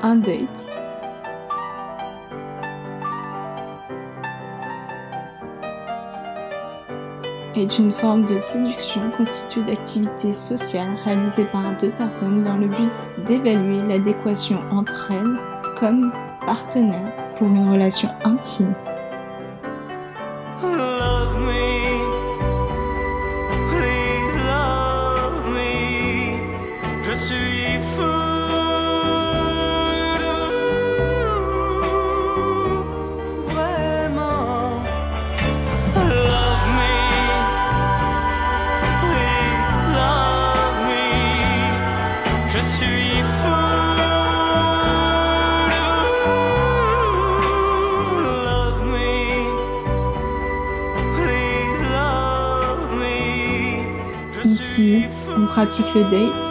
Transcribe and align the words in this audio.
Un 0.00 0.14
date 0.14 0.70
est 7.56 7.78
une 7.78 7.90
forme 7.90 8.26
de 8.26 8.38
séduction 8.38 9.10
constituée 9.16 9.64
d'activités 9.64 10.32
sociales 10.32 10.94
réalisées 11.04 11.46
par 11.46 11.76
deux 11.80 11.90
personnes 11.90 12.44
dans 12.44 12.56
le 12.56 12.68
but 12.68 12.90
d'évaluer 13.26 13.82
l'adéquation 13.82 14.60
entre 14.70 15.10
elles 15.10 15.74
comme 15.76 16.12
partenaires 16.46 17.12
pour 17.36 17.48
une 17.48 17.68
relation 17.68 18.08
intime. 18.24 18.74
Je 42.50 42.58
suis 42.58 43.20
fou 43.20 43.50
de 45.68 45.82
vous. 46.24 46.48
Love 48.44 48.82
me. 48.86 49.12
Please 51.16 51.80
love 51.92 52.88
me. 52.98 53.16
Je 54.32 54.48
Ici, 54.48 55.04
on 55.36 55.46
pratique 55.46 55.94
le 55.94 56.02
date 56.04 56.44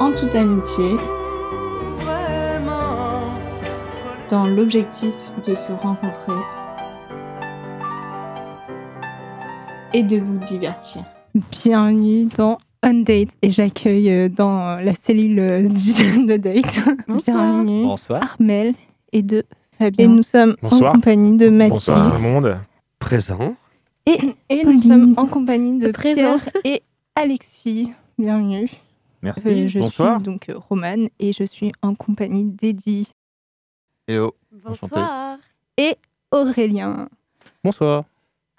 en 0.00 0.12
toute 0.12 0.34
amitié 0.34 0.96
vraiment 2.00 3.34
dans 4.28 4.48
l'objectif 4.48 5.14
de 5.46 5.54
se 5.54 5.70
rencontrer 5.72 6.32
et 9.92 10.02
de 10.02 10.16
vous 10.18 10.38
divertir. 10.38 11.04
Bienvenue 11.52 12.26
dans 12.36 12.58
On 12.86 13.00
Date 13.02 13.30
et 13.40 13.50
j'accueille 13.50 14.10
euh, 14.10 14.28
dans 14.28 14.76
la 14.82 14.94
cellule 14.94 15.38
euh, 15.40 15.62
du- 15.68 16.26
de 16.26 16.36
date. 16.36 16.80
Bienvenue 17.08 17.84
Bonsoir. 17.84 18.22
Armel 18.22 18.74
et 19.12 19.22
de 19.22 19.44
Fabien. 19.78 20.04
Et 20.04 20.08
nous 20.08 20.22
sommes 20.22 20.54
Bonsoir. 20.60 20.90
en 20.90 20.94
compagnie 20.96 21.36
de 21.38 21.48
Bonsoir 21.68 21.98
tout 21.98 22.04
Mathis. 22.12 22.22
le 22.26 22.32
monde. 22.32 22.58
Présent. 22.98 23.56
Et, 24.06 24.18
et 24.50 24.64
nous 24.64 24.78
sommes 24.82 25.14
en 25.16 25.26
compagnie 25.26 25.78
de 25.78 25.90
Pierre 25.92 26.38
Présente. 26.38 26.52
et 26.64 26.82
Alexis. 27.14 27.90
Bienvenue. 28.18 28.68
Merci. 29.22 29.42
Euh, 29.46 29.66
je 29.68 29.78
Bonsoir. 29.78 30.16
suis 30.16 30.24
donc 30.24 30.48
euh, 30.50 30.58
Romane 30.68 31.08
et 31.18 31.32
je 31.32 31.44
suis 31.44 31.72
en 31.80 31.94
compagnie 31.94 32.44
d'Eddie 32.44 33.10
Et 34.08 34.18
oh. 34.18 34.34
Bonsoir. 34.62 35.38
et 35.78 35.96
Aurélien. 36.30 37.08
Bonsoir. 37.64 38.04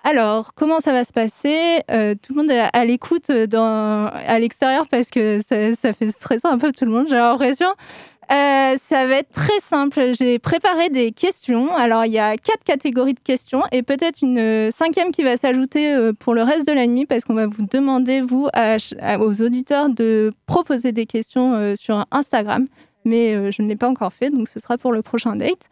Alors, 0.08 0.54
comment 0.54 0.80
ça 0.82 0.92
va 0.92 1.04
se 1.04 1.12
passer? 1.12 1.82
Euh, 1.90 2.14
Tout 2.14 2.34
le 2.34 2.42
monde 2.44 2.52
est 2.52 2.70
à 2.72 2.86
l'écoute 2.86 3.32
dans- 3.32 4.06
à 4.14 4.38
l'extérieur 4.38 4.88
parce 4.88 5.10
que 5.10 5.40
ça, 5.40 5.94
fait 5.94 6.08
stresser 6.12 6.46
un 6.48 6.60
peu 6.60 6.72
tout 6.72 6.86
le 6.86 6.92
monde, 6.92 7.08
j'ai 7.10 7.16
l'impression. 7.16 7.66
Euh, 8.32 8.76
ça 8.80 9.08
va 9.08 9.16
être 9.16 9.32
très 9.32 9.60
simple. 9.64 10.12
J'ai 10.16 10.38
préparé 10.38 10.90
des 10.90 11.12
questions. 11.12 11.74
Alors, 11.74 12.06
il 12.06 12.12
y 12.12 12.20
a 12.20 12.38
quatre 12.38 12.64
catégories 12.64 13.16
de 13.16 13.20
questions 13.20 13.64
et 13.72 13.82
peut-être 13.82 14.22
une 14.22 14.38
euh, 14.38 14.70
cinquième 14.70 15.12
qui 15.12 15.24
va 15.24 15.38
s'ajouter 15.38 15.92
euh, 15.96 16.14
pour 16.14 16.36
le 16.36 16.44
reste 16.44 16.68
de 16.68 16.74
la 16.74 16.86
nuit 16.86 17.08
parce 17.08 17.24
qu'on 17.24 17.34
va 17.34 17.48
vous 17.48 17.66
demander, 17.66 18.22
vous, 18.22 18.48
aux 19.20 19.42
auditeurs, 19.42 19.90
de 19.90 20.32
proposer 20.46 20.92
des 20.92 21.08
questions 21.08 21.56
euh, 21.56 21.74
sur 21.76 22.06
Instagram. 22.12 22.68
Mais 23.06 23.34
euh, 23.34 23.50
je 23.50 23.64
ne 23.64 23.68
l'ai 23.68 23.76
pas 23.76 23.90
encore 23.90 24.14
fait, 24.14 24.30
donc 24.30 24.50
ce 24.50 24.60
sera 24.60 24.78
pour 24.78 24.92
le 24.94 25.02
prochain 25.02 25.36
date. 25.36 25.68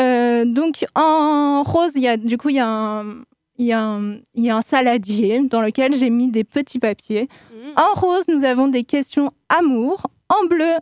Euh, 0.00 0.44
donc, 0.46 0.84
en 0.96 1.62
rose, 1.62 1.92
il 1.94 2.02
y 2.02 2.08
a, 2.08 2.16
du 2.16 2.38
coup, 2.38 2.48
il 2.48 2.56
y 2.56 2.60
a 2.60 2.66
un, 2.68 3.04
il 3.58 3.66
y, 3.66 3.72
a 3.72 3.82
un, 3.82 4.14
il 4.34 4.44
y 4.44 4.50
a 4.50 4.56
un 4.56 4.62
saladier 4.62 5.40
dans 5.40 5.60
lequel 5.60 5.96
j'ai 5.96 6.10
mis 6.10 6.28
des 6.28 6.44
petits 6.44 6.78
papiers. 6.78 7.28
Mmh. 7.52 7.80
En 7.80 8.00
rose, 8.00 8.28
nous 8.28 8.44
avons 8.44 8.68
des 8.68 8.84
questions 8.84 9.30
amour. 9.48 10.06
En 10.28 10.46
bleu, 10.46 10.74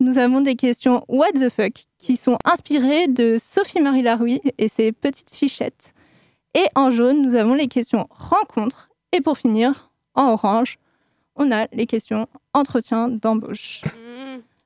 nous 0.00 0.18
avons 0.18 0.40
des 0.40 0.56
questions 0.56 1.04
what 1.08 1.32
the 1.32 1.48
fuck 1.48 1.84
qui 1.98 2.16
sont 2.16 2.38
inspirées 2.44 3.08
de 3.08 3.36
Sophie-Marie 3.38 4.02
Larouille 4.02 4.40
et 4.58 4.68
ses 4.68 4.92
petites 4.92 5.34
fichettes. 5.34 5.94
Et 6.54 6.66
en 6.74 6.90
jaune, 6.90 7.22
nous 7.22 7.34
avons 7.34 7.54
les 7.54 7.68
questions 7.68 8.06
rencontre. 8.10 8.88
Et 9.12 9.20
pour 9.20 9.38
finir, 9.38 9.90
en 10.14 10.32
orange, 10.32 10.78
on 11.36 11.50
a 11.52 11.66
les 11.72 11.86
questions 11.86 12.26
entretien 12.54 13.08
d'embauche. 13.08 13.82
Mmh, 13.84 14.15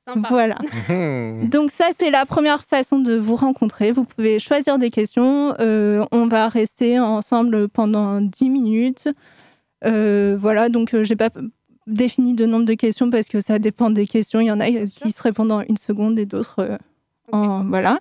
sympa. 0.07 0.27
Voilà. 0.29 0.57
Mhm. 0.89 1.49
Donc 1.49 1.71
ça, 1.71 1.87
c'est 1.93 2.09
la 2.11 2.25
première 2.25 2.63
façon 2.63 2.99
de 2.99 3.15
vous 3.17 3.35
rencontrer. 3.35 3.91
Vous 3.91 4.03
pouvez 4.03 4.39
choisir 4.39 4.77
des 4.77 4.89
questions. 4.89 5.53
Euh, 5.59 6.05
on 6.11 6.27
va 6.27 6.47
rester 6.49 6.99
ensemble 6.99 7.67
pendant 7.69 8.21
10 8.21 8.49
minutes. 8.49 9.07
Euh, 9.85 10.35
voilà, 10.39 10.69
donc 10.69 10.93
euh, 10.93 11.03
j'ai 11.03 11.15
pas 11.15 11.29
défini 11.87 12.33
de 12.35 12.45
nombre 12.45 12.65
de 12.65 12.73
questions 12.75 13.09
parce 13.09 13.27
que 13.27 13.39
ça 13.41 13.57
dépend 13.59 13.89
des 13.89 14.05
questions. 14.07 14.39
Il 14.39 14.47
y 14.47 14.51
en 14.51 14.59
a 14.59 14.67
qui 14.69 15.11
se 15.11 15.21
répondent 15.21 15.51
en 15.51 15.61
une 15.61 15.77
seconde 15.77 16.19
et 16.19 16.25
d'autres 16.25 16.59
euh, 16.59 16.77
en... 17.31 17.63
Voilà. 17.65 17.99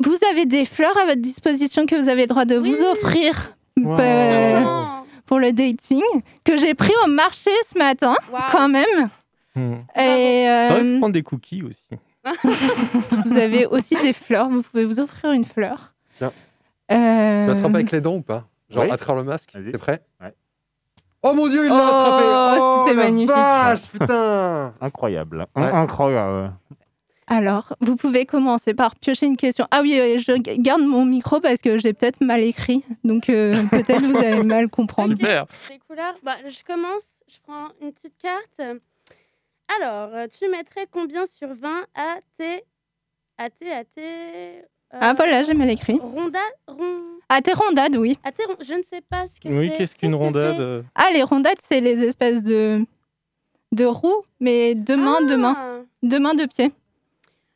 Vous 0.00 0.16
avez 0.30 0.46
des 0.46 0.64
fleurs 0.64 0.96
à 0.96 1.06
votre 1.06 1.20
disposition 1.20 1.84
que 1.86 1.96
vous 1.96 2.08
avez 2.08 2.22
le 2.22 2.26
droit 2.28 2.44
de 2.44 2.56
Oui. 2.56 2.72
vous 2.72 2.84
offrir? 2.84 3.56
Wow. 3.76 3.96
euh, 3.98 4.52
Comment 4.62 4.94
pour 5.26 5.38
le 5.40 5.52
dating, 5.52 6.00
que 6.42 6.56
j'ai 6.56 6.72
pris 6.72 6.92
au 7.04 7.10
marché 7.10 7.50
ce 7.70 7.76
matin 7.78 8.14
quand 8.50 8.66
même. 8.70 9.10
Mhm. 9.58 9.84
Et 9.96 10.48
euh, 10.48 10.98
prendre 10.98 11.12
des 11.12 11.22
cookies 11.22 11.62
aussi. 11.62 11.84
vous 13.26 13.38
avez 13.38 13.66
aussi 13.66 13.96
des 14.00 14.12
fleurs. 14.12 14.48
Vous 14.48 14.62
pouvez 14.62 14.84
vous 14.84 15.00
offrir 15.00 15.32
une 15.32 15.44
fleur. 15.44 15.94
Tiens. 16.18 16.32
Euh, 16.92 17.46
Tu 17.46 17.54
l'attrapes 17.54 17.74
avec 17.74 17.90
les 17.90 18.00
dents 18.00 18.16
ou 18.16 18.22
pas? 18.22 18.44
Genre 18.70 18.84
Oui. 18.84 18.90
à 18.90 18.96
travers 18.96 19.22
le 19.22 19.28
masque. 19.28 19.50
T'es 19.52 19.78
prêt? 19.78 20.02
Ouais. 20.20 20.34
Oh 21.22 21.32
mon 21.34 21.48
dieu, 21.48 21.64
il 21.64 21.68
l'a 21.68 21.74
Oh, 21.74 21.94
attrapé 21.94 22.24
Oh, 22.60 22.84
c'était 22.86 22.96
magnifique. 22.96 23.30
vache, 23.34 23.82
putain 23.92 24.74
Incroyable. 24.80 25.46
Ouais. 25.56 25.64
Incroyable. 25.64 26.52
Alors, 27.26 27.74
vous 27.80 27.96
pouvez 27.96 28.24
commencer 28.24 28.72
par 28.72 28.94
piocher 28.96 29.26
une 29.26 29.36
question. 29.36 29.66
Ah 29.70 29.80
oui, 29.82 29.98
euh, 29.98 30.16
je 30.18 30.32
garde 30.60 30.80
mon 30.82 31.04
micro 31.04 31.40
parce 31.40 31.60
que 31.60 31.76
j'ai 31.78 31.92
peut-être 31.92 32.22
mal 32.22 32.40
écrit. 32.40 32.84
Donc, 33.04 33.28
euh, 33.28 33.62
peut-être 33.70 34.02
vous 34.06 34.16
allez 34.16 34.42
mal 34.44 34.68
comprendre. 34.68 35.10
Super. 35.10 35.44
Les 35.70 35.78
couleurs. 35.78 36.14
Bah, 36.22 36.36
je 36.46 36.62
commence. 36.64 37.04
Je 37.28 37.36
prends 37.46 37.68
une 37.82 37.92
petite 37.92 38.14
carte. 38.22 38.78
Alors, 39.76 40.14
euh, 40.14 40.26
tu 40.28 40.48
mettrais 40.48 40.86
combien 40.90 41.26
sur 41.26 41.48
20 41.54 41.84
à 41.94 42.16
tes. 42.36 42.64
à 43.36 43.50
tes. 43.50 43.70
à 43.72 43.84
tes. 43.84 44.00
euh, 44.02 44.62
Ah 44.92 45.14
voilà, 45.14 45.42
j'ai 45.42 45.54
mal 45.54 45.70
écrit. 45.70 45.98
Rondades. 46.00 46.40
Ron... 46.66 47.02
Ah, 47.28 47.42
tes 47.42 47.52
rondades, 47.52 47.96
oui. 47.96 48.18
À 48.24 48.32
tes 48.32 48.44
ron- 48.44 48.56
Je 48.66 48.74
ne 48.74 48.82
sais 48.82 49.02
pas 49.02 49.26
ce 49.26 49.38
que 49.38 49.48
Oui, 49.48 49.68
c'est. 49.70 49.76
qu'est-ce 49.76 49.96
qu'une 49.96 50.12
que 50.12 50.16
rondade 50.16 50.56
c'est 50.56 50.62
euh, 50.62 50.82
Ah, 50.94 51.08
les 51.12 51.22
rondades, 51.22 51.58
c'est 51.62 51.80
les 51.80 52.02
espèces 52.02 52.42
de, 52.42 52.84
de 53.72 53.84
roues, 53.84 54.22
mais 54.40 54.74
de 54.74 54.94
main, 54.94 55.20
de 55.22 55.36
main. 55.36 55.54
Ah. 55.56 55.78
De 56.02 56.18
main, 56.18 56.34
de 56.34 56.46
pied. 56.46 56.72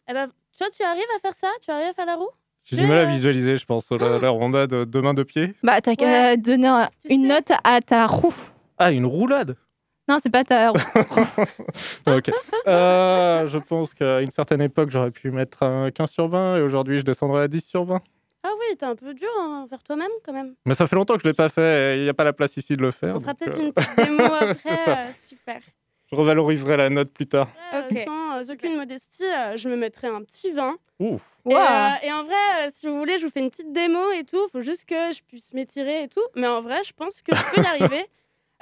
Eh 0.08 0.12
ben, 0.12 0.28
toi, 0.58 0.66
tu 0.76 0.82
arrives 0.82 1.02
à 1.16 1.20
faire 1.20 1.34
ça? 1.34 1.48
Tu 1.62 1.70
arrives 1.70 1.88
à 1.88 1.94
faire 1.94 2.06
la 2.06 2.16
roue? 2.16 2.28
J'ai 2.64 2.76
du 2.76 2.86
mal 2.86 2.98
à 2.98 3.06
Je- 3.06 3.16
visualiser, 3.16 3.56
je 3.56 3.64
pense, 3.64 3.90
la, 3.90 4.18
la 4.18 4.28
rondade 4.30 4.70
de 4.70 4.84
deux 4.84 5.00
mains 5.00 5.14
de 5.14 5.22
pied. 5.22 5.54
Bah, 5.62 5.80
t'as 5.80 5.96
qu'à 5.96 6.36
donner 6.36 6.70
Tu 7.04 7.14
une 7.14 7.22
sais. 7.22 7.28
note 7.28 7.52
à 7.64 7.80
ta 7.80 8.06
roue. 8.06 8.34
Ah, 8.78 8.92
une 8.92 9.06
roulade 9.06 9.56
Non, 10.08 10.18
c'est 10.22 10.30
pas 10.30 10.44
ta 10.44 10.70
roue. 10.70 10.78
Ok. 12.06 12.30
Euh, 12.66 13.46
je 13.46 13.58
pense 13.58 13.94
qu'à 13.94 14.20
une 14.20 14.30
certaine 14.30 14.60
époque, 14.60 14.90
j'aurais 14.90 15.10
pu 15.12 15.30
mettre 15.30 15.62
un 15.62 15.90
15 15.90 16.10
sur 16.10 16.28
20 16.28 16.56
et 16.56 16.60
aujourd'hui, 16.62 16.98
je 16.98 17.04
descendrai 17.04 17.42
à 17.42 17.48
10 17.48 17.64
sur 17.64 17.84
20. 17.84 18.00
Ah 18.44 18.50
oui, 18.58 18.76
t'es 18.76 18.84
un 18.86 18.96
peu 18.96 19.14
dur 19.14 19.28
hein, 19.40 19.62
envers 19.64 19.82
toi-même 19.84 20.10
quand 20.24 20.32
même. 20.32 20.54
Mais 20.66 20.74
ça 20.74 20.88
fait 20.88 20.96
longtemps 20.96 21.14
que 21.14 21.20
je 21.22 21.28
ne 21.28 21.30
l'ai 21.32 21.36
pas 21.36 21.48
fait 21.48 21.94
et 21.94 21.98
il 21.98 22.02
n'y 22.02 22.08
a 22.08 22.14
pas 22.14 22.24
la 22.24 22.32
place 22.32 22.56
ici 22.56 22.76
de 22.76 22.82
le 22.82 22.90
faire. 22.90 23.16
On 23.16 23.20
fera 23.20 23.34
peut-être 23.34 23.56
euh, 23.58 23.62
une 23.66 23.72
petite 23.72 23.96
démo 23.96 24.24
après. 24.40 24.88
Euh, 24.88 25.04
super. 25.14 25.60
Je 26.10 26.16
revaloriserai 26.16 26.76
la 26.76 26.90
note 26.90 27.10
plus 27.12 27.26
tard. 27.26 27.48
Euh, 27.72 27.82
sans 28.04 28.38
euh, 28.38 28.52
aucune 28.52 28.76
modestie, 28.76 29.24
euh, 29.24 29.56
je 29.56 29.68
me 29.68 29.76
mettrai 29.76 30.08
un 30.08 30.22
petit 30.24 30.50
20. 30.50 30.76
Ouf. 30.98 31.22
Et, 31.48 31.54
euh, 31.54 31.58
en 31.58 32.24
vrai, 32.24 32.34
euh, 32.66 32.70
si 32.74 32.86
vous 32.88 32.98
voulez, 32.98 33.18
je 33.18 33.24
vous 33.26 33.30
fais 33.30 33.40
une 33.40 33.50
petite 33.50 33.72
démo 33.72 34.10
et 34.10 34.24
tout. 34.24 34.48
faut 34.50 34.60
juste 34.60 34.84
que 34.86 35.12
je 35.12 35.22
puisse 35.22 35.54
m'étirer 35.54 36.02
et 36.02 36.08
tout. 36.08 36.20
Mais 36.34 36.48
en 36.48 36.60
vrai, 36.62 36.82
je 36.84 36.92
pense 36.92 37.22
que 37.22 37.34
je 37.34 37.54
peux 37.54 37.62
y 37.62 37.66
arriver. 37.82 38.06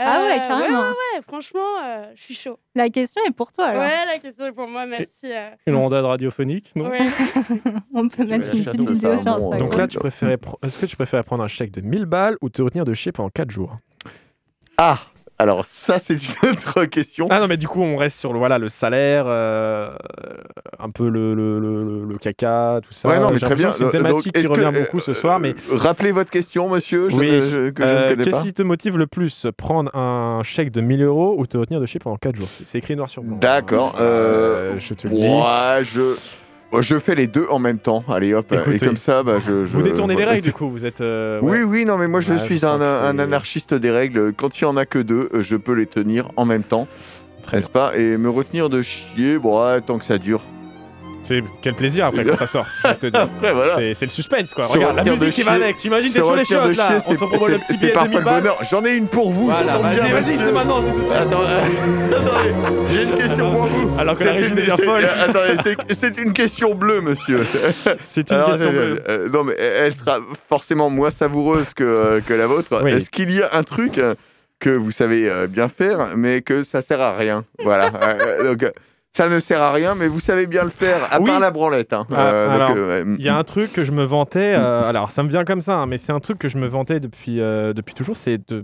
Ah 0.03 0.23
ouais, 0.25 0.35
Euh, 0.41 0.49
carrément. 0.49 0.79
Ouais, 0.81 0.85
ouais, 0.89 0.91
ouais, 1.17 1.23
franchement, 1.27 1.61
euh, 1.85 2.11
je 2.17 2.23
suis 2.23 2.35
chaud. 2.35 2.59
La 2.75 2.89
question 2.89 3.21
est 3.29 3.33
pour 3.33 3.53
toi, 3.53 3.67
alors. 3.67 3.83
Ouais, 3.83 4.07
la 4.07 4.19
question 4.19 4.47
est 4.47 4.53
pour 4.53 4.67
moi, 4.67 4.87
merci. 4.87 5.31
euh. 5.33 5.51
Une 5.67 5.75
rondade 5.77 6.05
radiophonique, 6.05 6.71
non 6.75 6.89
Ouais. 6.89 6.99
On 7.95 8.09
peut 8.09 8.25
mettre 8.25 8.55
une 8.57 8.65
petite 8.65 8.81
vidéo 8.89 9.17
sur 9.19 9.29
Instagram. 9.33 9.59
Donc 9.59 9.77
là, 9.77 9.87
tu 9.87 9.99
préférais 9.99 10.37
pro- 10.39 10.59
est-ce 10.63 10.79
que 10.79 10.87
tu 10.87 10.97
préférais 10.97 11.23
prendre 11.23 11.43
un 11.45 11.49
chèque 11.49 11.71
de 11.73 11.81
1000 11.83 12.07
balles 12.07 12.37
ou 12.41 12.49
te 12.49 12.63
retenir 12.63 12.85
de 12.85 12.95
chier 12.95 13.13
pendant 13.13 13.29
4 13.31 13.51
jours? 13.51 13.77
Ah 14.79 14.99
Alors, 15.39 15.65
ça, 15.65 15.99
c'est 15.99 16.15
une 16.15 16.51
autre 16.51 16.85
question. 16.87 17.27
Ah 17.31 17.41
non, 17.41 17.47
mais 17.49 17.57
du 17.57 17.69
coup, 17.69 17.83
on 17.83 17.97
reste 17.97 18.19
sur 18.19 18.33
le, 18.33 18.39
voilà, 18.39 18.59
le 18.59 18.69
salaire, 18.69 19.25
euh, 19.27 19.95
un 20.91 20.93
peu 20.93 21.09
le, 21.09 21.35
le, 21.35 21.59
le, 21.61 22.05
le 22.05 22.19
caca, 22.19 22.81
tout 22.83 22.93
ça. 22.93 23.09
Ouais, 23.09 23.19
non, 23.21 23.31
mais 23.33 23.39
très 23.39 23.55
bien. 23.55 23.71
C'est 23.73 23.85
une 23.85 23.89
Euh, 23.89 23.93
donc, 23.93 24.03
thématique 24.09 24.33
qui 24.33 24.41
est-ce 24.41 24.49
que, 24.49 24.53
revient 24.53 24.77
euh, 24.77 24.81
beaucoup 24.83 25.01
ce 25.01 25.13
soir, 25.15 25.39
mais 25.39 25.51
Euh, 25.51 25.77
rappelez 25.77 26.11
votre 26.13 26.31
question, 26.31 26.69
monsieur, 26.69 27.09
je 27.11 27.17
Oui. 27.17 27.29
je- 27.31 27.71
que 27.71 27.83
euh, 27.83 28.17
qu'est-ce 28.17 28.41
qui 28.41 28.53
te 28.53 28.63
motive 28.63 28.99
le 28.99 29.07
plus 29.07 29.47
Prendre 29.57 29.95
un 29.97 30.43
chèque 30.43 30.73
de 30.73 30.81
1000 30.81 31.03
euros 31.03 31.35
ou 31.39 31.47
te 31.47 31.57
retenir 31.57 31.81
de 31.81 31.87
chier 31.87 32.01
pendant 32.01 32.17
4 32.17 32.37
jours? 32.37 32.49
C'est 32.65 32.79
écrit 32.79 32.97
noir 32.97 33.09
sur 33.09 33.23
blanc. 33.23 33.39
D'accord. 33.41 33.97
Euh, 34.01 34.75
Euh, 34.75 34.75
je 34.79 34.95
te 34.95 35.07
le 35.07 35.15
dis. 35.15 35.23
je... 35.95 36.17
je 36.81 36.99
fais 36.99 37.15
les 37.15 37.27
deux 37.27 37.47
en 37.51 37.59
même 37.59 37.79
temps. 37.79 38.03
Allez, 38.09 38.35
hop. 38.35 38.53
Écoutez, 38.53 38.77
et 38.77 38.79
comme 38.81 38.97
ça, 38.97 39.23
bah, 39.23 39.39
je, 39.45 39.67
je- 39.67 39.73
Vous 39.73 39.83
détournez 39.83 40.17
les 40.17 40.25
règles, 40.25 40.43
du 40.45 40.53
coup. 40.53 40.69
Vous 40.71 40.85
êtes. 40.85 41.01
euh, 41.01 41.39
Oui, 41.43 41.59
ouais. 41.59 41.63
oui, 41.63 41.85
non, 41.85 41.97
mais 41.99 42.09
moi 42.09 42.21
je 42.21 42.33
je 42.35 42.45
suis 42.45 42.65
un, 42.67 43.19
anarchiste 43.19 43.75
des 43.75 43.91
règles. 43.91 44.33
Quand 44.37 44.61
il 44.61 44.63
y 44.63 44.67
en 44.67 44.77
a 44.77 44.87
que 44.87 44.99
deux, 44.99 45.29
euh, 45.35 45.43
je 45.43 45.57
peux 45.57 45.75
les 45.75 45.87
tenir 45.87 46.29
en 46.37 46.45
même 46.45 46.63
temps, 46.65 46.87
Très 47.43 47.57
n'est-ce 47.59 47.69
pas? 47.71 47.93
Et 47.97 48.17
me 48.19 48.29
retenir 48.31 48.69
de 48.69 48.83
chier, 48.83 49.39
bon, 49.39 49.61
ouais, 49.65 49.81
tant 49.81 49.99
que 49.99 50.05
ça 50.05 50.19
dure. 50.19 50.43
C'est 51.31 51.45
quel 51.63 51.75
plaisir 51.75 52.07
après 52.07 52.25
quand 52.25 52.35
ça 52.35 52.49
sort. 52.49 52.67
Je 52.85 52.91
te 52.95 53.07
dire. 53.07 53.21
Après, 53.37 53.53
voilà. 53.53 53.77
C'est- 53.77 53.95
C'est 53.95 54.07
le 54.07 54.11
suspense, 54.11 54.53
quoi. 54.53 54.67
Regarde, 54.67 54.97
la 54.97 55.05
musique 55.05 55.31
qui 55.31 55.43
va 55.43 55.53
avec. 55.53 55.77
T'imagines, 55.77 56.11
t'es 56.13 56.19
sur 56.21 56.35
les 56.35 56.45
chiottes, 56.45 56.77
là. 56.77 56.99
On 57.07 57.11
te 57.13 57.17
propose 57.25 57.49
le 57.51 57.59
c'est- 57.59 57.75
petit 57.75 57.79
billet 57.79 57.89
de 57.91 57.95
parfois 57.95 58.09
2000 58.09 58.19
le 58.19 58.25
balles. 58.25 58.43
bonheur. 58.43 58.59
J'en 58.69 58.85
ai 58.85 58.97
une 58.97 59.07
pour 59.07 59.31
vous, 59.31 59.45
Voilà, 59.51 59.73
ça 59.73 59.79
tombe 59.79 59.91
bien. 59.93 60.03
vas-y, 60.03 60.13
vas-y, 60.13 60.39
c'est 60.39 60.51
maintenant, 60.53 60.83
c'est 60.83 60.91
tout 60.93 60.99
suite. 61.05 61.13
Attends, 61.13 61.41
euh, 61.43 62.17
attendez, 62.17 62.55
j'ai 62.93 63.03
une 63.05 63.15
question 63.15 63.53
pour 63.53 63.67
vous. 63.67 63.91
Alors 63.99 64.17
que 64.19 64.25
la 64.25 64.33
régie 64.33 64.55
devient 64.55 64.77
folle. 64.85 65.05
attendez, 65.05 65.77
c'est- 65.93 66.19
une 66.19 66.33
question 66.33 66.75
bleue, 66.75 67.01
monsieur. 67.01 67.45
C'est 68.11 68.29
une 68.33 68.43
question 68.45 68.67
euh, 68.67 68.71
bleue. 68.95 69.03
euh, 69.09 69.29
non, 69.33 69.45
mais 69.45 69.55
elle 69.57 69.95
sera 69.95 70.19
forcément 70.49 70.91
moins 70.91 71.11
savoureuse 71.11 71.75
que, 71.75 71.85
euh, 71.85 72.21
la 72.37 72.47
vôtre. 72.49 72.85
Est-ce 72.89 73.09
qu'il 73.09 73.31
y 73.31 73.41
a 73.41 73.51
un 73.53 73.63
truc 73.63 73.99
euh, 73.99 74.15
que 74.59 74.71
vous 74.71 74.91
savez 74.91 75.29
euh, 75.31 75.47
bien 75.47 75.69
faire, 75.69 76.09
mais 76.17 76.43
que 76.43 76.65
ça 76.65 76.81
sert 76.81 77.01
à 77.01 77.13
rien? 77.17 77.45
Voilà. 77.63 77.93
Euh, 78.03 78.51
donc, 78.51 78.65
euh, 78.65 78.71
ça 79.13 79.29
ne 79.29 79.39
sert 79.41 79.61
à 79.61 79.73
rien, 79.73 79.95
mais 79.95 80.07
vous 80.09 80.21
savez 80.21 80.47
bien 80.47 80.63
le 80.65 80.71
faire, 80.71 81.13
à 81.13 81.19
Oui. 81.19 81.25
part 81.27 81.41
la 81.41 81.51
branlette. 81.51 81.93
hein. 81.93 82.07
Ah, 82.13 82.27
Euh, 82.27 82.75
euh. 82.77 83.17
Il 83.19 83.25
y 83.25 83.29
a 83.29 83.37
un 83.37 83.43
truc 83.45 83.73
que 83.73 83.85
je 83.85 83.91
me 83.91 84.05
vantais, 84.05 84.55
euh, 84.57 84.89
alors 84.89 85.11
ça 85.11 85.23
me 85.23 85.29
vient 85.29 85.45
comme 85.45 85.61
ça, 85.63 85.75
hein, 85.77 85.87
mais 85.87 85.99
c'est 85.99 86.13
un 86.13 86.21
truc 86.21 86.39
que 86.39 86.49
je 86.49 86.59
me 86.59 86.67
vantais 86.69 87.01
depuis, 87.01 87.37
depuis 87.39 87.95
toujours, 87.95 88.17
c'est 88.17 88.39
de, 88.49 88.63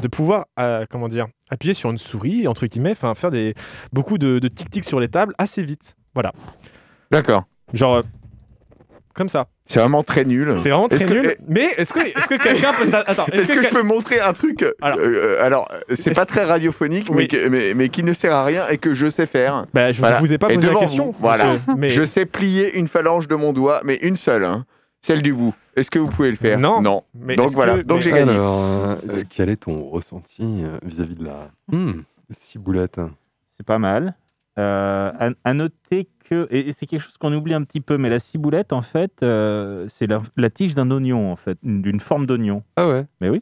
de 0.00 0.08
pouvoir, 0.08 0.46
comment 0.90 1.08
dire, 1.08 1.26
appuyer 1.50 1.74
sur 1.74 1.90
une 1.90 1.98
souris, 1.98 2.46
entre 2.46 2.66
guillemets, 2.66 2.92
enfin 2.92 3.14
faire 3.14 3.30
des, 3.30 3.54
beaucoup 3.92 4.18
de, 4.18 4.38
tic-tic 4.48 4.84
sur 4.84 5.00
les 5.00 5.08
tables 5.08 5.34
assez 5.38 5.62
vite. 5.62 5.94
Voilà. 6.14 6.32
D'accord. 7.10 7.44
Genre, 7.72 8.02
comme 9.18 9.28
ça. 9.28 9.48
C'est 9.66 9.80
vraiment 9.80 10.02
très 10.02 10.24
nul. 10.24 10.54
C'est 10.56 10.70
vraiment 10.70 10.88
très 10.88 11.04
nul. 11.04 11.36
Mais 11.46 11.74
est-ce 11.76 11.92
que, 11.92 12.00
est 12.00 12.12
que 12.12 12.42
quelqu'un 12.42 12.72
peut 12.72 12.86
ça 12.86 13.04
Attends, 13.06 13.26
Est-ce 13.32 13.52
que, 13.52 13.60
je 13.60 13.68
peux 13.68 13.82
montrer 13.82 14.20
un 14.20 14.32
truc 14.32 14.62
euh, 14.62 14.72
Alors. 14.80 14.98
euh, 14.98 15.44
Alors, 15.44 15.68
c'est 15.94 16.14
pas 16.14 16.24
très 16.24 16.44
radiophonique, 16.44 17.10
mais, 17.10 17.16
Oui. 17.16 17.28
que- 17.28 17.48
mais, 17.48 17.74
mais 17.74 17.90
qui 17.90 18.02
ne 18.02 18.14
sert 18.14 18.32
à 18.34 18.44
rien 18.46 18.66
et 18.68 18.78
que 18.78 18.94
je 18.94 19.10
sais 19.10 19.26
faire. 19.26 19.66
Bah, 19.74 19.92
je 19.92 20.00
Voilà. 20.00 20.20
vous 20.20 20.32
ai 20.32 20.38
pas 20.38 20.48
posé 20.48 20.66
la 20.72 20.74
question. 20.78 21.06
vous, 21.08 21.14
voilà. 21.20 21.56
mais 21.76 21.90
Je 21.90 22.02
sais 22.04 22.24
plier 22.24 22.78
une 22.78 22.88
phalange 22.88 23.28
de 23.28 23.34
mon 23.34 23.52
doigt, 23.52 23.82
mais 23.84 23.96
une 23.96 24.16
seule, 24.16 24.44
hein, 24.44 24.64
celle 25.02 25.20
du 25.22 25.34
bout. 25.34 25.54
Est-ce 25.76 25.90
que 25.90 25.98
vous 25.98 26.08
pouvez 26.08 26.30
le 26.30 26.36
faire? 26.36 26.58
Non. 26.58 26.80
Non. 26.80 27.02
mais 27.14 27.36
Donc 27.36 27.50
voilà, 27.50 27.76
que- 27.76 27.82
donc 27.82 27.96
mais- 27.98 28.02
j'ai 28.02 28.10
gagné. 28.12 28.32
Alors, 28.32 28.60
euh, 28.62 28.96
quel 29.28 29.48
est 29.50 29.56
ton 29.56 29.84
ressenti 29.90 30.64
vis-à-vis 30.82 31.14
de 31.16 31.24
la 31.24 31.50
Hmm, 31.70 32.00
ciboulette? 32.32 33.00
C'est 33.56 33.66
pas 33.66 33.78
mal. 33.78 34.14
Euh, 34.58 35.12
à, 35.20 35.28
à 35.44 35.54
noter 35.54 36.08
que, 36.28 36.46
et, 36.50 36.72
c'est 36.72 36.86
quelque 36.86 37.02
chose 37.02 37.16
qu'on 37.18 37.32
oublie 37.32 37.54
un 37.54 37.62
petit 37.64 37.80
peu, 37.80 37.96
mais 37.98 38.10
la 38.10 38.18
ciboulette, 38.18 38.72
en 38.72 38.82
fait, 38.82 39.22
euh, 39.22 39.86
c'est 39.88 40.06
la, 40.06 40.20
la 40.36 40.50
tige 40.50 40.74
d'un 40.74 40.90
oignon, 40.90 41.30
en 41.32 41.36
fait, 41.36 41.58
d'une 41.62 42.00
forme 42.00 42.26
d'oignon. 42.26 42.62
Ah 42.76 42.88
ouais 42.88 43.06
Mais 43.20 43.28
oui. 43.30 43.40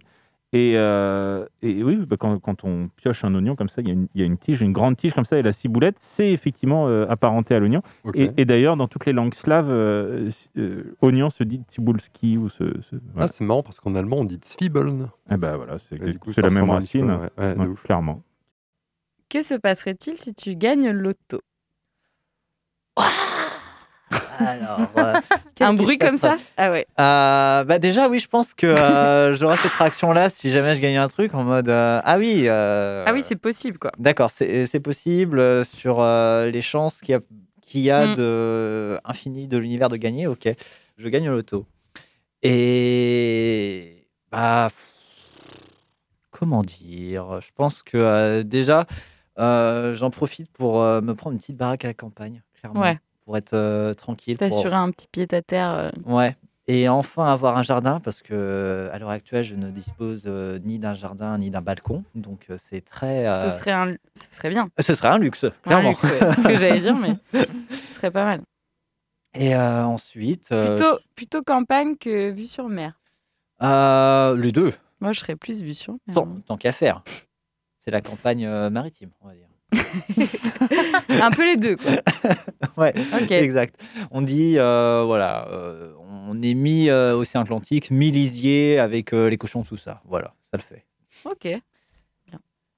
Et, 0.53 0.75
euh, 0.77 1.45
et 1.61 1.83
oui, 1.83 1.97
bah, 2.07 2.17
quand, 2.19 2.39
quand 2.39 2.65
on 2.65 2.89
pioche 2.97 3.25
un 3.25 3.35
oignon 3.35 3.57
comme 3.57 3.69
ça, 3.69 3.83
il 3.83 3.89
y, 3.89 3.91
a 3.91 3.95
une- 3.95 4.07
il 4.15 4.21
y 4.21 4.25
a 4.25 4.27
une 4.27 4.39
tige, 4.39 4.63
une 4.63 4.73
grande 4.73 4.97
tige 4.97 5.13
comme 5.13 5.25
ça, 5.25 5.37
et 5.39 5.43
la 5.43 5.53
ciboulette, 5.53 5.97
c'est 5.99 6.31
effectivement 6.31 6.89
euh, 6.89 7.05
apparenté 7.11 7.55
à 7.55 7.59
l'oignon. 7.59 7.83
Et, 8.15 8.31
et 8.37 8.45
d'ailleurs, 8.45 8.77
dans 8.77 8.87
toutes 8.89 9.05
les 9.07 9.13
langues 9.13 9.35
slaves, 9.35 9.69
euh, 9.69 10.31
euh, 10.57 10.97
oignon 11.03 11.29
se 11.31 11.43
dit 11.45 11.61
cibulski 11.69 12.39
ou 12.39 12.49
ce. 12.49 12.81
ce- 12.81 12.97
Ah, 13.19 13.29
c'est 13.29 13.45
marrant 13.45 13.63
parce 13.65 13.81
qu'en 13.81 13.95
allemand 13.97 14.19
on 14.21 14.25
dit 14.25 14.41
Zwiebeln. 14.43 15.09
Eh 15.31 15.37
ben 15.37 15.57
voilà, 15.57 15.79
c'est 15.79 15.99
coup, 16.19 16.31
la 16.37 16.49
même 16.51 16.65
peu, 16.67 16.71
racine, 16.71 17.11
ouais. 17.11 17.29
Ouais, 17.37 17.55
de 17.55 17.61
Ouais, 17.61 17.67
ouf. 17.67 17.83
clairement. 17.83 18.23
Que 19.29 19.43
se 19.43 19.55
passerait-il 19.55 20.17
si 20.17 20.33
tu 20.33 20.55
gagnes 20.55 20.89
le 20.91 21.01
loto 21.01 21.41
Alors, 24.39 24.91
euh, 24.99 25.15
Un 25.61 25.75
bruit 25.75 25.99
comme 25.99 26.17
ça 26.19 26.37
Ah 26.57 26.71
ouais. 26.71 26.87
Euh, 27.01 27.65
bah 27.65 27.79
déjà 27.79 28.09
oui 28.09 28.19
je 28.19 28.29
pense 28.29 28.53
que 28.55 28.67
euh, 28.67 29.35
j'aurai 29.35 29.57
cette 29.57 29.73
réaction 29.73 30.13
là 30.13 30.29
si 30.31 30.51
jamais 30.51 30.75
je 30.75 30.81
gagne 30.81 30.97
un 30.99 31.09
truc 31.09 31.35
en 31.35 31.43
mode 31.45 31.69
euh, 31.69 32.01
ah 32.05 32.19
oui 32.19 32.47
Ah 32.49 33.11
oui, 33.13 33.23
c'est 33.23 33.37
possible 33.37 33.79
quoi. 33.79 33.93
d'accord 33.99 34.31
c'est 34.31 34.81
possible 34.81 35.65
sur 35.65 36.03
les 36.05 36.63
chances 36.63 37.01
qu'il 37.01 37.15
y 37.15 37.15
a, 37.15 37.21
y 37.75 37.91
a 37.91 38.07
Mm. 38.07 38.15
de 38.17 39.01
infini 39.05 39.49
de 39.49 39.57
l'univers 39.59 39.89
de 39.89 39.97
gagner 39.97 40.27
ok 40.27 40.49
je 40.99 41.09
gagne 41.09 41.25
le 41.27 41.33
loto 41.37 41.67
et 42.43 44.07
bah 44.31 44.69
comment 46.31 46.63
dire 46.63 47.41
je 47.41 47.49
pense 47.55 47.83
que 47.83 48.43
déjà 48.43 48.87
j'en 49.37 50.11
profite 50.11 50.51
pour 50.53 50.81
me 50.83 51.13
prendre 51.15 51.33
une 51.35 51.41
petite 51.41 51.57
baraque 51.57 51.85
à 51.85 51.89
la 51.89 51.95
campagne 51.95 52.43
clairement 52.71 52.81
Ouais. 52.91 52.99
pour 53.25 53.37
être 53.37 53.55
euh, 53.55 53.95
tranquille 53.95 54.39
pour- 54.39 54.49
T'assurer 54.49 54.75
un 54.77 54.91
petit 54.91 55.07
pied 55.09 55.27
à 55.31 55.43
terre. 55.43 55.71
euh, 55.73 55.91
Ouais. 56.05 56.37
Et 56.69 56.89
enfin 56.89 57.27
avoir 57.27 57.57
un 57.57 57.63
jardin 57.63 58.01
parce 58.01 58.23
que 58.23 58.89
à 58.93 58.99
l'heure 58.99 59.11
actuelle 59.11 59.45
je 59.45 59.55
ne 59.55 59.71
dispose 59.71 60.25
euh, 60.27 60.59
ni 60.65 60.81
d'un 60.81 60.95
jardin 60.95 61.39
ni 61.39 61.49
d'un 61.49 61.61
balcon 61.63 62.03
donc 62.17 62.47
euh, 62.51 62.57
c'est 62.59 62.81
très. 62.85 63.25
euh, 63.29 63.49
Ce 63.51 63.59
serait 63.59 63.71
un, 63.71 63.95
ce 64.15 64.35
serait 64.35 64.51
bien. 64.51 64.69
Ce 64.81 64.93
serait 64.95 65.09
un 65.09 65.19
luxe 65.19 65.47
clairement. 65.63 65.91
luxe, 65.91 66.03
ouais. 66.03 66.19
C'est 66.21 66.43
ce 66.43 66.49
que 66.49 66.57
j'allais 66.57 66.81
dire, 66.81 66.97
mais 66.97 67.15
ce 67.33 67.95
serait 67.95 68.11
pas 68.11 68.25
mal. 68.25 68.41
Et 69.35 69.55
euh, 69.55 69.85
ensuite. 69.85 70.49
euh, 70.51 70.75
Plutôt, 70.77 70.99
plutôt 71.15 71.43
campagne 71.43 71.97
que 71.97 72.31
vue 72.31 72.47
sur 72.47 72.69
mer. 72.69 72.99
euh, 73.63 74.37
les 74.37 74.51
deux 74.51 74.73
Moi, 75.01 75.13
je 75.13 75.21
serais 75.21 75.37
plus 75.37 75.63
vue 75.63 75.75
sur 75.75 75.93
mer. 76.07 76.15
tant, 76.15 76.27
tant 76.47 76.57
qu'à 76.57 76.73
faire. 76.73 77.03
C'est 77.79 77.91
la 77.93 78.01
campagne 78.01 78.45
euh, 78.45 78.71
maritime 78.71 79.11
on 79.21 79.29
va 79.29 79.35
dire. 79.35 79.46
Un 81.09 81.31
peu 81.31 81.45
les 81.45 81.57
deux, 81.57 81.77
quoi. 81.77 81.93
Ouais. 82.77 82.95
Ok. 83.21 83.31
Exact. 83.31 83.75
On 84.11 84.23
dit 84.23 84.59
euh, 84.59 85.03
voilà 85.07 85.49
euh, 85.49 85.93
on 86.29 86.41
est 86.43 86.55
mis 86.55 86.89
euh, 86.91 87.15
océan 87.17 87.41
Atlantique 87.43 87.91
mi 87.91 88.11
lisier 88.11 88.79
avec 88.79 89.13
euh, 89.15 89.29
les 89.31 89.39
cochons 89.39 89.63
tout 89.63 89.77
ça 89.79 90.03
voilà 90.05 90.35
ça 90.51 90.59
le 90.59 90.63
fait. 90.63 90.85
Ok. 91.25 91.49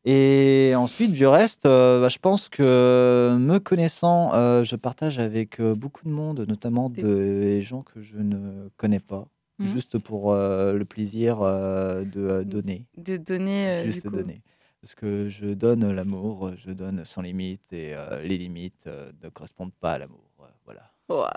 Et 0.05 0.73
ensuite, 0.77 1.13
du 1.13 1.27
reste, 1.27 1.67
euh, 1.67 2.01
bah, 2.01 2.09
je 2.09 2.19
pense 2.19 2.49
que 2.49 3.37
me 3.39 3.59
connaissant, 3.59 4.33
euh, 4.33 4.65
je 4.65 4.77
partage 4.77 5.19
avec 5.19 5.61
euh, 5.61 5.75
beaucoup 5.75 6.05
de 6.05 6.11
monde, 6.11 6.47
notamment 6.49 6.89
Des- 6.89 7.61
gens 7.63 7.83
que 7.83 8.01
je 8.01 8.17
ne 8.17 8.69
connais 8.77 9.01
pas, 9.01 9.27
Mhm. 9.59 9.67
juste 9.73 9.99
pour 9.99 10.33
euh, 10.33 10.73
le 10.75 10.85
plaisir 10.85 11.43
euh, 11.43 12.05
de 12.05 12.21
euh, 12.23 12.45
donner. 12.45 12.87
De 12.97 13.17
donner. 13.17 13.69
euh, 13.69 13.83
du 13.85 13.93
juste 13.93 14.09
coup. 14.09 14.15
donner. 14.17 14.41
Parce 14.89 14.95
que 14.95 15.29
je 15.29 15.45
donne 15.53 15.93
l'amour, 15.93 16.53
je 16.67 16.73
donne 16.73 17.03
sans 17.05 17.21
limite, 17.21 17.75
et 17.75 17.93
euh, 17.95 18.23
les 18.23 18.39
limites 18.39 18.87
euh, 18.87 19.11
ne 19.23 19.29
correspondent 19.29 19.75
pas 19.83 19.91
à 19.93 19.99
l'amour. 19.99 20.25
euh, 20.41 20.45
voilà. 20.65 20.81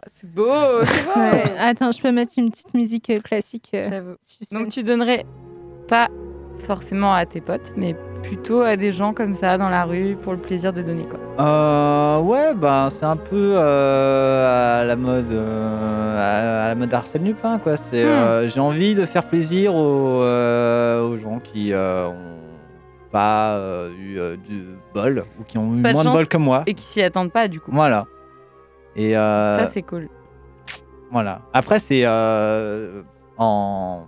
C'est 0.08 0.32
beau, 0.34 0.48
c'est 0.86 1.04
beau. 1.04 1.20
Ouais, 1.20 1.44
Attends, 1.60 1.92
je 1.92 2.02
peux 2.02 2.14
mettre 2.14 2.32
une 2.38 2.50
petite 2.50 2.74
musique 2.74 3.12
classique. 3.22 3.76
Donc 4.54 4.70
tu 4.70 4.84
donnerais 4.84 5.26
pas 5.90 6.08
forcément 6.60 7.14
à 7.14 7.26
tes 7.26 7.42
potes, 7.42 7.74
mais 7.76 7.94
plutôt 8.24 8.62
à 8.62 8.78
des 8.78 8.94
gens 8.94 9.14
comme 9.14 9.36
ça 9.36 9.58
dans 9.58 9.68
la 9.68 9.84
rue 9.84 10.16
pour 10.16 10.32
le 10.32 10.40
plaisir 10.40 10.72
de 10.72 10.82
donner 10.82 11.04
quoi. 11.10 11.20
Euh, 11.46 12.20
ouais, 12.22 12.54
ben 12.54 12.90
c'est 12.90 13.04
un 13.06 13.18
peu 13.18 13.56
euh, 13.58 14.80
à 14.82 14.86
la 14.86 14.96
mode, 14.96 15.30
euh, 15.30 16.18
à, 16.18 16.66
à 16.66 16.68
la 16.70 16.76
mode 16.76 16.94
Arsène 16.94 17.26
Lupin, 17.26 17.60
quoi. 17.60 17.76
C'est, 17.76 18.06
Hmm. 18.06 18.08
euh, 18.08 18.48
j'ai 18.48 18.62
envie 18.62 18.96
de 18.96 19.06
faire 19.06 19.28
plaisir 19.28 19.76
aux, 19.76 20.22
euh, 20.24 21.02
aux 21.06 21.18
gens 21.18 21.40
qui 21.42 21.74
euh, 21.74 22.08
ont 22.08 22.16
pas 23.12 23.58
euh, 23.58 23.92
eu 23.98 24.20
euh, 24.20 24.38
du 24.38 24.66
bol 24.94 25.24
ou 25.40 25.44
qui 25.44 25.58
ont 25.58 25.78
eu 25.78 25.82
Pas 25.82 25.94
moins 25.94 26.04
de, 26.04 26.10
bol 26.10 26.28
que 26.28 26.38
moi. 26.38 26.64
Et 26.66 26.74
qui 26.74 26.84
s'y 26.84 27.02
attendent 27.02 27.32
pas 27.32 27.48
du 27.48 27.60
coup. 27.60 27.72
Voilà. 27.72 28.06
Et 28.96 29.18
euh, 29.18 29.56
Ça 29.56 29.66
c'est 29.66 29.84
cool. 29.84 30.10
voilà. 31.12 31.42
Après, 31.54 31.80
c'est 31.80 32.06
en 32.08 34.08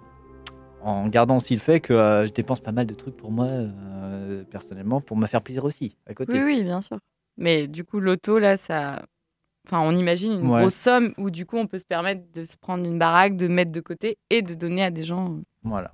en 0.86 1.08
gardant 1.08 1.38
aussi 1.38 1.54
le 1.54 1.62
fait 1.62 1.80
que 1.80 1.94
euh, 1.94 2.28
je 2.28 2.34
dépense 2.34 2.60
pas 2.60 2.72
mal 2.72 2.86
de 2.86 2.94
trucs 2.94 3.16
pour 3.16 3.32
moi 3.32 3.46
euh, 3.46 4.44
personnellement 4.44 5.00
pour 5.00 5.18
me 5.18 5.28
faire 5.28 5.42
plaisir 5.42 5.64
aussi 5.66 5.96
à 6.08 6.14
côté. 6.14 6.34
Oui 6.34 6.42
oui 6.44 6.64
bien 6.64 6.82
sûr. 6.82 6.98
Mais 7.38 7.68
du 7.68 7.84
coup 7.84 8.00
l'auto 8.00 8.38
là 8.38 8.58
ça, 8.58 9.04
enfin 9.66 9.80
on 9.82 9.96
imagine 9.96 10.34
une 10.34 10.50
Ouais. 10.50 10.62
grosse 10.62 10.76
somme 10.76 11.14
où 11.18 11.30
du 11.30 11.46
coup 11.46 11.58
on 11.58 11.68
peut 11.68 11.80
se 11.80 11.86
permettre 11.86 12.22
de 12.34 12.46
se 12.46 12.58
prendre 12.58 12.86
une 12.86 13.00
baraque, 13.00 13.38
de 13.38 13.48
mettre 13.48 13.72
de 13.72 13.80
côté 13.80 14.18
et 14.30 14.42
de 14.42 14.54
donner 14.54 14.84
à 14.84 14.92
des 14.92 15.04
gens. 15.04 15.38
Voilà. 15.64 15.94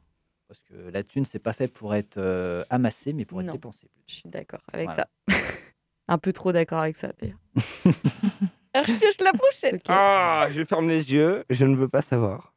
Parce 0.49 0.59
que 0.61 0.73
la 0.91 1.03
thune, 1.03 1.25
c'est 1.25 1.37
pas 1.39 1.53
fait 1.53 1.67
pour 1.67 1.93
être 1.93 2.17
euh, 2.17 2.63
amassée, 2.71 3.13
mais 3.13 3.23
pour 3.23 3.39
être 3.39 3.47
Non. 3.47 3.53
dépensée. 3.53 3.87
Je 4.07 4.15
suis 4.15 4.29
d'accord 4.29 4.61
avec 4.73 4.87
Voilà. 4.87 5.07
ça. 5.29 5.35
Un 6.07 6.17
peu 6.17 6.33
trop 6.33 6.51
d'accord 6.51 6.79
avec 6.79 6.95
ça 6.95 7.09
d'ailleurs. 7.21 7.37
Alors 8.73 8.87
je 8.87 8.93
pioche 8.95 9.21
la 9.21 9.31
prochaine. 9.33 9.79
Ah, 9.87 10.47
je 10.51 10.63
ferme 10.63 10.87
les 10.89 11.13
yeux, 11.13 11.45
je 11.51 11.65
ne 11.65 11.75
veux 11.75 11.87
pas 11.87 12.01
savoir. 12.01 12.53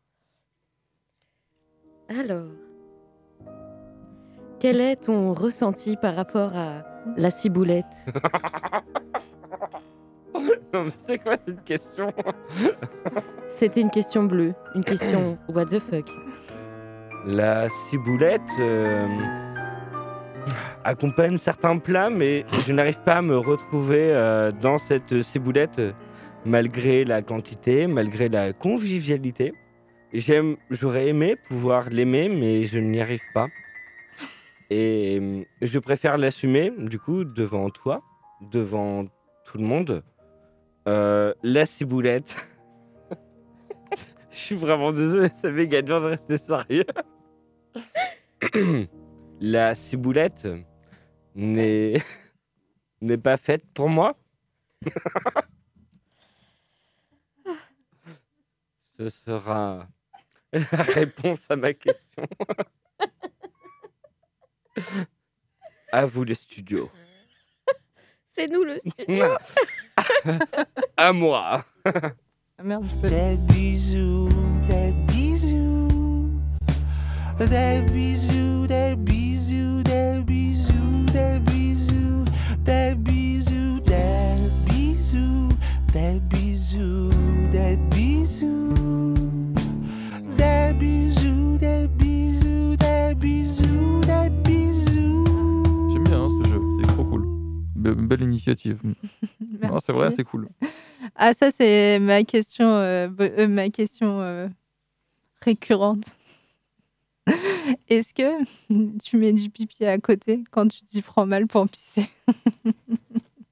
Alors, 2.08 2.48
Quel 4.58 4.80
est 4.80 4.96
ton 4.96 5.34
ressenti 5.34 5.96
par 5.98 6.14
rapport 6.16 6.56
à 6.56 6.82
la 7.18 7.30
ciboulette? 7.30 7.84
Non, 10.74 10.84
mais 10.84 10.92
c'est 11.02 11.18
quoi 11.18 11.36
cette 11.36 11.62
question? 11.64 12.10
C'était 13.48 13.82
une 13.82 13.90
question 13.90 14.24
bleue, 14.24 14.54
une 14.74 14.82
question 14.84 15.36
what 15.50 15.66
the 15.66 15.78
fuck? 15.78 16.08
La 17.24 17.68
ciboulette 17.88 18.40
euh, 18.58 19.06
accompagne 20.82 21.38
certains 21.38 21.78
plats, 21.78 22.10
mais 22.10 22.44
je 22.66 22.72
n'arrive 22.72 23.00
pas 23.04 23.18
à 23.18 23.22
me 23.22 23.38
retrouver 23.38 24.12
euh, 24.12 24.50
dans 24.50 24.78
cette 24.78 25.22
ciboulette 25.22 25.80
malgré 26.44 27.04
la 27.04 27.22
quantité, 27.22 27.86
malgré 27.86 28.28
la 28.28 28.52
convivialité. 28.52 29.54
J'aime, 30.12 30.56
j'aurais 30.68 31.08
aimé 31.08 31.36
pouvoir 31.36 31.90
l'aimer, 31.90 32.28
mais 32.28 32.64
je 32.64 32.80
n'y 32.80 33.00
arrive 33.00 33.22
pas. 33.32 33.46
Et 34.68 35.20
euh, 35.22 35.44
je 35.60 35.78
préfère 35.78 36.18
l'assumer, 36.18 36.72
du 36.76 36.98
coup, 36.98 37.22
devant 37.22 37.70
toi, 37.70 38.02
devant 38.50 39.04
tout 39.44 39.58
le 39.58 39.64
monde. 39.64 40.02
La 40.86 41.66
ciboulette. 41.66 42.36
je 44.32 44.38
suis 44.38 44.56
vraiment 44.56 44.90
désolé, 44.90 45.28
c'est 45.28 45.52
méga 45.52 45.82
dur 45.82 46.00
de 46.00 46.06
rester 46.06 46.36
sérieux. 46.36 46.84
la 49.40 49.74
ciboulette 49.74 50.48
n'est 51.34 52.00
n'est 53.00 53.18
pas 53.18 53.36
faite 53.36 53.64
pour 53.72 53.88
moi. 53.88 54.16
Ce 58.96 59.08
sera 59.08 59.88
la 60.52 60.82
réponse 60.82 61.50
à 61.50 61.56
ma 61.56 61.72
question. 61.72 62.26
à 65.92 66.06
vous 66.06 66.24
les 66.24 66.34
studios. 66.34 66.90
C'est 68.28 68.50
nous 68.50 68.64
le 68.64 68.78
studio. 68.78 69.24
à 70.96 71.12
moi. 71.12 71.64
Ah 71.84 72.62
merde, 72.62 72.84
je 72.88 72.94
peux. 72.96 73.08
Des 73.08 73.36
bisous, 73.36 74.21
Des 77.38 77.82
bisous, 77.92 78.66
des 78.68 78.94
bisous, 78.96 79.82
des 79.82 80.22
bisous, 80.24 81.02
des 81.12 81.40
bisous, 81.40 82.24
des 82.64 82.94
bisous, 82.94 83.80
des 83.80 84.54
bisous, 84.64 85.48
des 85.92 86.20
bisous, 86.30 87.10
des 87.50 87.76
bisous. 87.90 89.14
Des 90.36 90.72
bisous, 90.78 91.58
des 91.58 91.88
bisous, 91.88 92.76
des 92.76 93.14
bisous, 93.16 94.00
des 94.02 94.30
bisous. 94.44 95.90
J'aime 95.92 96.04
bien 96.04 96.22
hein, 96.22 96.28
ce 96.44 96.48
jeu, 96.50 96.60
c'est 96.80 96.86
trop 96.94 97.04
cool. 97.04 97.24
Be- 97.76 98.06
belle 98.06 98.22
initiative. 98.22 98.80
Non, 99.62 99.78
c'est 99.80 99.92
vrai, 99.92 100.10
c'est 100.12 100.24
cool. 100.24 100.48
Ah, 101.16 101.32
ça, 101.34 101.50
c'est 101.50 101.98
ma 101.98 102.22
question, 102.22 102.68
euh, 102.68 103.08
euh, 103.20 103.48
ma 103.48 103.68
question 103.70 104.20
euh, 104.20 104.48
récurrente. 105.42 106.04
Est-ce 107.88 108.12
que 108.14 108.44
tu 109.04 109.16
mets 109.16 109.32
du 109.32 109.50
pipi 109.50 109.84
à 109.84 109.98
côté 109.98 110.42
quand 110.50 110.68
tu 110.68 110.84
t'y 110.84 111.02
prends 111.02 111.26
mal 111.26 111.46
pour 111.46 111.68
pisser? 111.68 112.08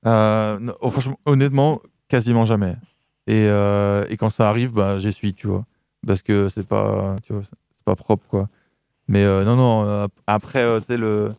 Euh, 0.07 0.59
non, 0.59 0.73
oh, 0.81 0.89
franchement, 0.89 1.21
honnêtement, 1.27 1.83
quasiment 2.09 2.47
jamais. 2.47 2.75
Et, 3.27 3.45
euh, 3.45 4.03
et 4.09 4.17
quand 4.17 4.31
ça 4.31 4.49
arrive, 4.49 4.73
bah, 4.73 4.97
j'essuie, 4.97 5.35
tu 5.35 5.47
vois. 5.47 5.67
Parce 6.07 6.23
que 6.23 6.49
c'est 6.49 6.67
pas, 6.67 7.17
tu 7.23 7.35
vois, 7.35 7.43
c'est 7.43 7.85
pas 7.85 7.97
propre, 7.97 8.27
quoi. 8.27 8.47
Mais 9.09 9.23
euh, 9.25 9.45
non, 9.45 9.57
non, 9.57 10.09
après, 10.27 10.65
tu 10.81 10.87
sais, 10.87 10.97
le, 10.97 11.35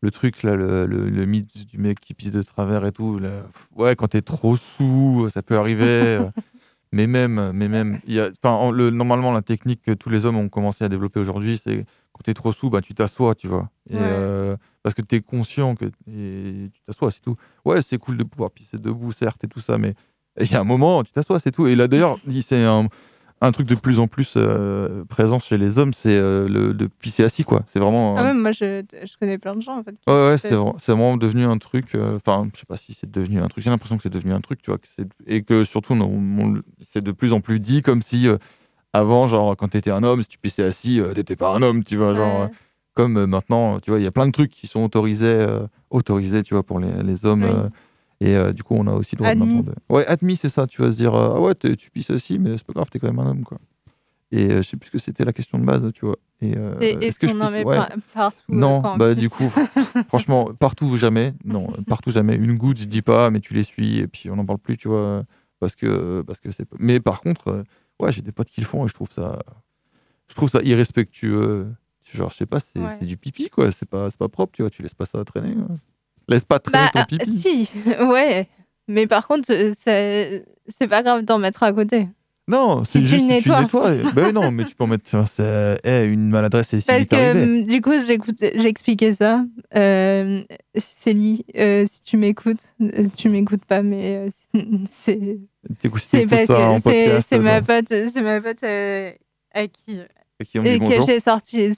le 0.00 0.10
truc, 0.10 0.42
là, 0.42 0.56
le, 0.56 0.86
le, 0.86 1.08
le 1.08 1.24
mythe 1.24 1.56
du 1.68 1.78
mec 1.78 2.00
qui 2.00 2.14
pisse 2.14 2.32
de 2.32 2.42
travers 2.42 2.84
et 2.84 2.90
tout, 2.90 3.20
là, 3.20 3.30
ouais, 3.76 3.94
quand 3.94 4.08
t'es 4.08 4.22
trop 4.22 4.56
sous, 4.56 5.28
ça 5.32 5.42
peut 5.42 5.56
arriver. 5.56 6.18
Mais 6.92 7.06
même, 7.06 7.52
mais 7.54 7.68
même, 7.68 8.00
il 8.06 8.14
y 8.14 8.20
a, 8.20 8.30
en- 8.44 8.70
le, 8.70 8.90
normalement, 8.90 9.32
la 9.32 9.42
technique 9.42 9.82
que 9.82 9.92
tous 9.92 10.08
les 10.10 10.26
hommes 10.26 10.36
ont 10.36 10.48
commencé 10.48 10.84
à 10.84 10.88
développer 10.88 11.20
aujourd'hui, 11.20 11.60
c'est 11.62 11.84
quand 12.12 12.22
t'es 12.24 12.34
trop 12.34 12.52
sous, 12.52 12.70
bah, 12.70 12.80
tu 12.80 12.94
t'assois, 12.94 13.34
tu 13.34 13.46
vois. 13.48 13.70
Et, 13.88 13.96
Ouais. 13.96 14.02
euh, 14.04 14.56
parce 14.82 14.94
que 14.94 15.02
t'es 15.02 15.20
conscient 15.20 15.74
que 15.76 15.84
et 16.08 16.70
tu 16.72 16.80
t'assois, 16.86 17.10
c'est 17.10 17.20
tout. 17.20 17.36
Ouais, 17.64 17.82
c'est 17.82 17.98
cool 17.98 18.16
de 18.16 18.24
pouvoir 18.24 18.50
pisser 18.50 18.78
debout, 18.78 19.12
certes, 19.12 19.44
et 19.44 19.48
tout 19.48 19.60
ça, 19.60 19.78
mais 19.78 19.94
il 20.40 20.50
y 20.50 20.54
a 20.54 20.60
un 20.60 20.64
moment, 20.64 21.02
tu 21.04 21.12
t'assois, 21.12 21.38
c'est 21.38 21.50
tout. 21.52 21.66
Et 21.66 21.76
là, 21.76 21.86
d'ailleurs, 21.86 22.18
il- 22.26 22.42
c'est 22.42 22.64
un, 22.64 22.88
un 23.42 23.52
truc 23.52 23.66
de 23.66 23.74
plus 23.74 24.00
en 24.00 24.06
plus 24.06 24.34
euh, 24.36 25.04
présent 25.06 25.38
chez 25.38 25.56
les 25.56 25.78
hommes, 25.78 25.94
c'est 25.94 26.14
euh, 26.16 26.46
le 26.46 26.74
de 26.74 26.86
pisser 26.86 27.24
assis, 27.24 27.42
quoi. 27.44 27.62
C'est 27.66 27.78
vraiment. 27.78 28.16
Ah 28.18 28.24
ouais, 28.24 28.34
moi, 28.34 28.52
je, 28.52 28.82
je 28.92 29.16
connais 29.18 29.38
plein 29.38 29.56
de 29.56 29.62
gens, 29.62 29.78
en 29.78 29.82
fait. 29.82 29.94
Ouais, 30.06 30.12
ouais, 30.30 30.38
c'est 30.38 30.48
assis. 30.48 30.56
vra- 30.56 30.74
c'est 30.78 30.92
vraiment 30.92 31.16
devenu 31.16 31.44
un 31.44 31.56
truc. 31.56 31.94
euh, 31.94 32.16
Enfin, 32.16 32.48
je 32.54 32.60
sais 32.60 32.66
pas 32.66 32.76
si 32.76 32.92
c'est 32.92 33.10
devenu 33.10 33.40
un 33.40 33.48
truc. 33.48 33.64
J'ai 33.64 33.70
l'impression 33.70 33.96
que 33.96 34.02
c'est 34.02 34.12
devenu 34.12 34.32
un 34.34 34.40
truc, 34.42 34.60
tu 34.60 34.70
vois. 34.70 34.78
que 34.78 34.86
et 35.26 35.42
que 35.42 35.64
surtout, 35.64 35.96
c'est 36.82 37.02
de 37.02 37.12
plus 37.12 37.32
en 37.32 37.40
plus 37.40 37.60
dit 37.60 37.80
comme 37.82 38.02
si 38.02 38.28
avant, 38.92 39.26
genre, 39.28 39.56
quand 39.56 39.68
t'étais 39.68 39.90
un 39.90 40.02
homme, 40.02 40.20
si 40.22 40.28
tu 40.28 40.38
pissais 40.38 40.64
assis, 40.64 41.00
t'étais 41.14 41.36
pas 41.36 41.54
un 41.54 41.62
homme, 41.62 41.82
tu 41.84 41.96
vois. 41.96 42.14
Genre, 42.14 42.42
Ouais. 42.42 42.50
comme 42.94 43.24
maintenant, 43.24 43.80
tu 43.80 43.90
vois, 43.90 44.00
il 44.00 44.02
y 44.02 44.06
a 44.06 44.10
plein 44.10 44.26
de 44.26 44.32
trucs 44.32 44.50
qui 44.50 44.66
sont 44.66 44.84
autorisés, 44.84 45.46
autorisés, 45.90 46.42
tu 46.42 46.52
vois, 46.54 46.62
pour 46.62 46.78
les, 46.78 46.92
les 47.02 47.24
hommes. 47.24 47.44
Oui. 47.44 47.70
Et 48.20 48.36
euh, 48.36 48.52
du 48.52 48.62
coup, 48.62 48.74
on 48.78 48.86
a 48.86 48.92
aussi 48.92 49.16
le 49.16 49.18
droit 49.18 49.34
de 49.34 49.40
Admis. 49.40 49.54
maintenant 49.56 49.72
de- 49.72 49.94
Ouais, 49.94 50.06
admis, 50.06 50.36
c'est 50.36 50.48
ça. 50.48 50.66
Tu 50.66 50.82
vas 50.82 50.92
se 50.92 50.96
dire, 50.98 51.14
euh, 51.14 51.34
ah 51.36 51.40
ouais, 51.40 51.54
tu 51.54 51.90
pisses 51.90 52.10
assis, 52.10 52.38
mais 52.38 52.56
c'est 52.58 52.64
pas 52.66 52.72
grave, 52.74 52.88
t'es 52.90 52.98
quand 52.98 53.06
même 53.06 53.18
un 53.18 53.30
homme, 53.30 53.44
quoi. 53.44 53.58
Et 54.32 54.50
euh, 54.52 54.56
je 54.62 54.68
sais 54.68 54.76
plus 54.76 54.86
ce 54.86 54.92
que 54.92 54.98
c'était 54.98 55.24
la 55.24 55.32
question 55.32 55.58
de 55.58 55.64
base, 55.64 55.90
tu 55.92 56.04
vois. 56.06 56.16
Et, 56.40 56.52
Est-ce 56.52 57.18
que 57.18 57.26
je 57.26 57.34
en 57.34 57.50
met 57.50 57.64
Ouais. 57.64 57.76
par- 57.76 57.90
partout 58.14 58.42
Non, 58.48 58.80
quand 58.82 58.96
bah 58.96 59.14
du 59.14 59.28
coup, 59.28 59.50
franchement, 60.08 60.50
partout 60.58 60.96
jamais. 60.96 61.34
Non, 61.44 61.66
partout 61.88 62.10
jamais. 62.12 62.36
Une 62.36 62.56
goutte, 62.56 62.78
je 62.78 62.84
dis 62.84 63.02
pas, 63.02 63.30
mais 63.30 63.40
tu 63.40 63.54
l'essuies 63.54 63.98
et 63.98 64.06
puis 64.06 64.30
on 64.30 64.36
n'en 64.36 64.46
parle 64.46 64.58
plus, 64.60 64.76
tu 64.76 64.86
vois, 64.88 65.24
parce 65.58 65.74
que 65.74 66.22
parce 66.22 66.38
que 66.40 66.50
c'est. 66.52 66.66
Mais 66.78 67.00
par 67.00 67.20
contre, 67.20 67.64
ouais, 68.00 68.12
j'ai 68.12 68.22
des 68.22 68.30
potes 68.32 68.50
qui 68.50 68.60
le 68.60 68.66
font 68.66 68.84
et 68.84 68.88
je 68.88 68.94
trouve 68.94 69.10
ça, 69.10 69.38
je 70.28 70.34
trouve 70.34 70.48
ça 70.48 70.60
irrespectueux. 70.62 71.66
Genre, 72.14 72.30
je 72.30 72.36
sais 72.36 72.46
pas, 72.46 72.58
c'est 72.60 72.78
Ouais. 72.80 73.06
du 73.06 73.16
pipi 73.16 73.48
quoi. 73.50 73.70
C'est 73.72 73.88
pas 73.88 74.10
pas 74.12 74.28
propre, 74.28 74.52
tu 74.54 74.62
vois. 74.62 74.70
Tu 74.70 74.82
laisses 74.82 74.94
pas 74.94 75.06
ça 75.06 75.24
traîner. 75.24 75.54
quoi. 75.54 75.76
Laisse 76.30 76.44
pas 76.44 76.58
traîner 76.58 76.84
Bah, 76.94 77.04
ton 77.06 77.14
euh, 77.14 77.18
pipi. 77.18 77.32
si, 77.32 77.70
ouais. 78.00 78.46
Mais 78.88 79.06
par 79.06 79.26
contre, 79.26 79.50
euh, 79.52 79.72
c'est 79.84 80.88
pas 80.88 81.02
grave 81.02 81.22
d'en 81.24 81.38
mettre 81.38 81.62
à 81.62 81.72
côté. 81.72 82.08
Non, 82.48 82.84
Si 82.84 82.92
c'est 82.92 82.98
tu 83.00 83.04
juste 83.06 83.20
si 83.30 83.42
tu 83.42 83.48
nettoies. 83.50 83.60
nettoies. 83.62 83.94
et- 83.94 84.02
bah 84.14 84.22
oui, 84.26 84.32
non, 84.32 84.50
mais 84.50 84.64
tu 84.64 84.74
peux 84.74 84.82
en 84.82 84.88
mettre. 84.88 85.14
enfin, 85.14 85.76
eh, 85.84 86.04
une 86.04 86.30
maladresse 86.30 86.68
si 86.68 86.80
Parce 86.84 87.06
que 87.06 87.42
hum, 87.60 87.62
du 87.64 87.80
coup, 87.80 87.92
j'expliquais 88.56 89.12
ça. 89.12 89.44
Euh, 89.76 90.42
Célie, 90.76 91.44
euh, 91.56 91.84
si 91.88 92.00
tu 92.00 92.16
m'écoutes, 92.16 92.62
tu 93.16 93.28
m'écoutes 93.28 93.64
pas, 93.66 93.82
mais 93.82 94.28
euh, 94.54 94.60
c'est 94.90 95.38
c'est 95.98 96.26
ma 96.26 97.60
pote, 97.62 97.88
c'est 97.88 98.22
ma 98.22 98.40
pote 98.40 98.64
à 98.64 99.66
qui 99.68 100.00
qui 100.44 100.58
on 100.58 100.62
dit 100.62 100.68
et 100.70 100.78
que 100.78 100.84
bonjour. 100.84 101.06
j'ai 101.06 101.20
sorti 101.20 101.70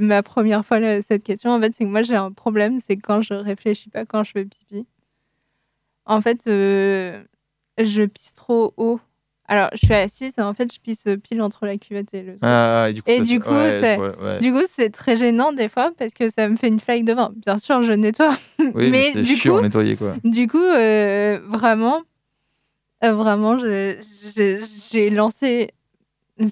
ma 0.00 0.22
première 0.22 0.64
fois 0.64 0.80
là, 0.80 1.02
cette 1.02 1.24
question. 1.24 1.50
En 1.50 1.60
fait, 1.60 1.74
c'est 1.76 1.84
que 1.84 1.88
moi 1.90 2.02
j'ai 2.02 2.16
un 2.16 2.32
problème, 2.32 2.78
c'est 2.84 2.96
quand 2.96 3.22
je 3.22 3.34
réfléchis 3.34 3.88
pas 3.90 4.04
quand 4.04 4.24
je 4.24 4.32
fais 4.32 4.44
pipi. 4.44 4.86
En 6.04 6.20
fait, 6.20 6.46
euh, 6.46 7.22
je 7.78 8.02
pisse 8.02 8.34
trop 8.34 8.74
haut. 8.76 9.00
Alors, 9.46 9.68
je 9.72 9.84
suis 9.86 9.94
assise 9.94 10.38
et 10.38 10.42
en 10.42 10.54
fait, 10.54 10.72
je 10.72 10.80
pisse 10.80 11.04
pile 11.22 11.42
entre 11.42 11.66
la 11.66 11.76
cuvette 11.76 12.14
et 12.14 12.22
le 12.22 12.32
truc. 12.36 12.40
Ah, 12.42 12.86
et 12.88 12.92
du 12.92 13.02
coup, 13.02 13.10
ça, 13.10 13.22
du 13.22 13.26
c'est- 13.26 13.38
coup, 13.40 13.50
ouais, 13.54 13.80
c'est 13.80 13.96
vois, 13.96 14.22
ouais. 14.22 14.38
du 14.40 14.52
coup, 14.52 14.62
c'est 14.68 14.90
très 14.90 15.16
gênant 15.16 15.52
des 15.52 15.68
fois 15.68 15.92
parce 15.98 16.12
que 16.14 16.28
ça 16.28 16.48
me 16.48 16.56
fait 16.56 16.68
une 16.68 16.80
flaque 16.80 17.04
de 17.04 17.12
vin. 17.12 17.32
Bien 17.36 17.58
sûr, 17.58 17.82
je 17.82 17.92
nettoie, 17.92 18.34
Oui, 18.74 18.90
mais, 18.90 19.10
c'est 19.12 19.22
du 19.22 19.36
chiant 19.36 19.56
coup, 19.56 19.60
nettoyer 19.62 19.96
quoi. 19.96 20.14
du 20.24 20.46
coup, 20.48 20.58
euh, 20.58 21.40
vraiment, 21.46 22.02
euh, 23.04 23.12
vraiment, 23.12 23.58
je- 23.58 23.96
je- 24.34 24.64
j'ai 24.90 25.10
lancé 25.10 25.70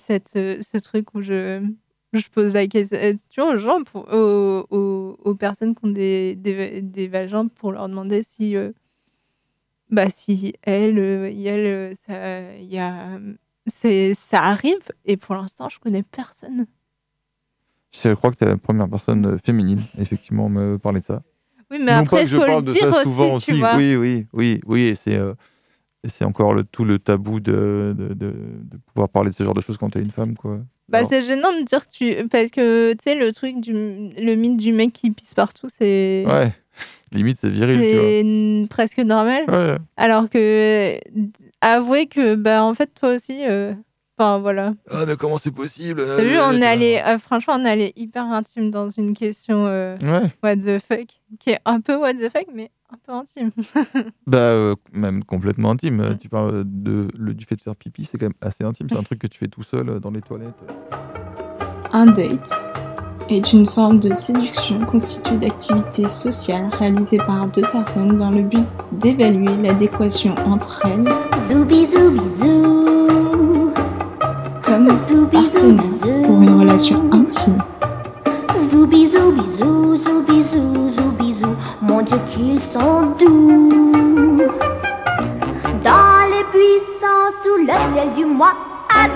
cette, 0.06 0.36
euh, 0.36 0.60
ce 0.62 0.78
truc 0.78 1.14
où 1.14 1.22
je, 1.22 1.66
je 2.12 2.28
pose 2.28 2.54
la 2.54 2.66
question 2.66 3.48
aux 3.48 3.56
gens, 3.56 3.82
pour, 3.84 4.06
aux, 4.12 4.66
aux- 4.70 5.18
aux 5.24 5.34
personnes 5.34 5.74
qui 5.74 5.84
ont 5.84 5.90
des, 5.90 6.34
des, 6.36 6.80
des 6.82 7.08
vagins 7.08 7.48
pour 7.48 7.72
leur 7.72 7.88
demander 7.88 8.22
si, 8.22 8.56
euh, 8.56 8.72
bah, 9.90 10.10
si 10.10 10.54
elles, 10.62 10.98
euh, 10.98 11.30
elles, 11.32 11.96
ça, 12.06 12.54
y 12.56 12.78
a, 12.78 13.18
ça 13.66 14.42
arrive. 14.42 14.78
Et 15.04 15.16
pour 15.16 15.34
l'instant, 15.34 15.68
je 15.68 15.78
connais 15.78 16.02
personne. 16.02 16.66
Je 17.92 18.14
crois 18.14 18.30
que 18.30 18.36
tu 18.36 18.44
es 18.44 18.46
la 18.48 18.56
première 18.56 18.88
personne 18.88 19.38
féminine, 19.44 19.80
effectivement, 19.98 20.46
à 20.46 20.48
me 20.48 20.78
parler 20.78 21.00
de 21.00 21.04
ça. 21.06 21.22
Oui, 21.70 21.78
mais 21.80 21.92
non 21.92 21.98
après, 22.00 22.18
pas 22.18 22.22
que 22.24 22.28
je 22.28 22.36
faut 22.36 22.42
le 22.42 22.46
parle 22.46 22.64
de 22.64 22.72
dire 22.72 22.82
ça 22.92 23.00
aussi, 23.00 23.02
souvent 23.04 23.26
tu 23.38 23.50
aussi. 23.52 23.58
vois. 23.58 23.76
Oui, 23.76 23.96
oui, 23.96 24.26
oui, 24.32 24.60
oui. 24.66 24.94
C'est, 24.96 25.16
euh, 25.16 25.34
et 26.02 26.08
c'est 26.08 26.24
encore 26.24 26.54
le, 26.54 26.64
tout 26.64 26.84
le 26.84 26.98
tabou 26.98 27.40
de, 27.40 27.94
de, 27.96 28.08
de, 28.14 28.14
de 28.14 28.78
pouvoir 28.92 29.08
parler 29.08 29.30
de 29.30 29.34
ce 29.34 29.44
genre 29.44 29.54
de 29.54 29.60
choses 29.60 29.76
quand 29.76 29.90
tu 29.90 29.98
es 29.98 30.00
une 30.00 30.10
femme, 30.10 30.36
quoi. 30.36 30.60
Bah, 30.88 31.04
c'est 31.04 31.20
gênant 31.20 31.52
de 31.52 31.62
dire 31.62 31.86
que 31.86 31.92
tu. 31.92 32.28
Parce 32.28 32.50
que, 32.50 32.92
tu 32.92 32.98
sais, 33.04 33.14
le 33.14 33.32
truc 33.32 33.60
du. 33.60 33.72
Le 33.72 34.34
mythe 34.34 34.56
du 34.56 34.72
mec 34.72 34.92
qui 34.92 35.10
pisse 35.10 35.34
partout, 35.34 35.68
c'est. 35.68 36.24
Ouais, 36.26 36.52
limite, 37.12 37.38
c'est 37.40 37.48
viril, 37.50 37.78
tu 37.80 37.94
vois. 37.94 38.02
C'est 38.02 38.66
presque 38.68 38.98
normal. 38.98 39.44
Ouais. 39.48 39.76
Alors 39.96 40.28
que. 40.28 40.98
Avouer 41.60 42.06
que, 42.06 42.34
bah, 42.34 42.64
en 42.64 42.74
fait, 42.74 42.90
toi 42.98 43.14
aussi, 43.14 43.44
euh, 43.46 43.74
Enfin, 44.20 44.38
voilà. 44.38 44.74
Ah, 44.90 45.06
mais 45.06 45.16
comment 45.16 45.38
c'est 45.38 45.50
possible 45.50 46.04
T'as 46.04 46.22
vu, 46.22 46.38
on 46.38 46.52
est 46.60 46.66
allé, 46.66 47.02
euh, 47.06 47.16
franchement, 47.16 47.54
on 47.58 47.64
est 47.64 47.70
allé 47.70 47.92
hyper 47.96 48.24
intime 48.24 48.70
dans 48.70 48.90
une 48.90 49.14
question 49.16 49.64
euh, 49.66 49.96
Ouais. 50.02 50.28
what 50.42 50.56
the 50.56 50.78
fuck, 50.78 51.06
qui 51.38 51.50
est 51.50 51.58
un 51.64 51.80
peu 51.80 51.96
what 51.96 52.12
the 52.12 52.28
fuck, 52.30 52.44
mais 52.54 52.70
un 52.92 52.98
peu 53.06 53.12
intime. 53.14 53.50
Bah, 54.26 54.36
euh, 54.38 54.74
même 54.92 55.24
complètement 55.24 55.70
intime. 55.70 56.00
Euh, 56.00 56.14
Tu 56.20 56.28
parles 56.28 56.64
de, 56.66 57.08
le, 57.18 57.32
du 57.32 57.46
fait 57.46 57.56
de 57.56 57.62
faire 57.62 57.74
pipi, 57.74 58.04
c'est 58.04 58.18
quand 58.18 58.26
même 58.26 58.34
assez 58.42 58.62
intime. 58.62 58.88
C'est 58.90 58.98
un 58.98 59.02
truc 59.02 59.20
que 59.20 59.26
tu 59.26 59.38
fais 59.38 59.48
tout 59.48 59.62
seul 59.62 59.88
euh, 59.88 60.00
dans 60.00 60.10
les 60.10 60.20
toilettes. 60.20 60.52
Un 61.92 62.04
date 62.04 62.60
est 63.30 63.54
une 63.54 63.64
forme 63.64 64.00
de 64.00 64.12
séduction 64.12 64.80
constituée 64.80 65.38
d'activités 65.38 66.08
sociales 66.08 66.68
réalisées 66.72 67.16
par 67.16 67.48
deux 67.48 67.62
personnes 67.72 68.18
dans 68.18 68.30
le 68.30 68.42
but 68.42 68.66
d'évaluer 68.92 69.56
l'adéquation 69.62 70.34
entre 70.44 70.84
elles 70.84 71.04
comme 74.70 74.86
pour 76.24 76.42
une 76.42 76.60
relation 76.60 77.02
intime. 77.12 77.58
Zoubi, 78.70 79.08
zoubi, 79.08 79.42
zou, 79.58 79.96
zoubi, 79.96 80.44
zou, 80.44 80.90
zoubi, 80.96 81.34
zou. 81.34 81.56
Mon 81.82 82.02
Dieu 82.02 82.16
qu'ils 82.32 82.60
sont 82.60 83.02
doux 83.18 84.36
Dans 85.82 86.22
les 86.32 86.44
buissons 86.52 87.26
sous 87.42 87.58
le 87.66 87.76
ciel 87.92 88.12
du 88.16 88.24
mois 88.24 88.54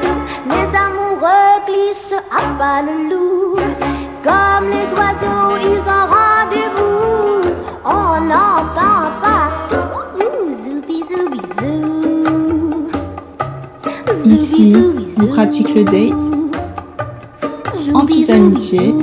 d'août 0.02 0.22
Les 0.46 0.68
amoureux 0.86 1.54
glissent 1.68 2.20
à 2.32 2.42
pas 2.58 2.82
le 2.82 2.96
loup 3.10 3.56
Comme 4.24 4.66
les 4.74 4.88
oiseaux 4.98 5.56
ils 5.70 5.84
ont 5.96 6.06
rendez-vous 6.18 7.50
On 7.84 8.28
entend 8.28 9.06
partout 9.22 10.04
Ici, 14.24 14.93
on 15.16 15.26
pratique 15.26 15.74
le 15.74 15.84
date. 15.84 16.22
En 17.94 18.06
toute 18.06 18.30
amitié. 18.30 18.94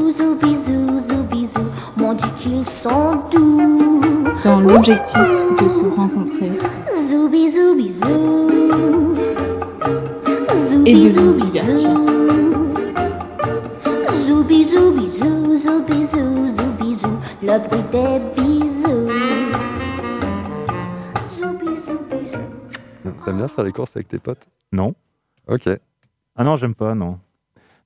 dans 4.44 4.60
l'objectif 4.60 5.22
de 5.62 5.70
se 5.70 5.86
rencontrer. 5.86 6.52
Et 10.86 10.96
de 10.96 11.10
vous 11.10 11.34
divertir. 11.34 11.92
T'aimes 23.24 23.38
bien 23.38 23.48
faire 23.48 23.64
les 23.64 23.72
courses 23.72 23.92
avec 23.96 24.08
tes 24.08 24.20
potes? 24.20 24.48
Non. 24.72 24.96
Ok. 25.48 25.70
Ah 26.42 26.44
non, 26.44 26.56
j'aime 26.56 26.74
pas, 26.74 26.96
non. 26.96 27.20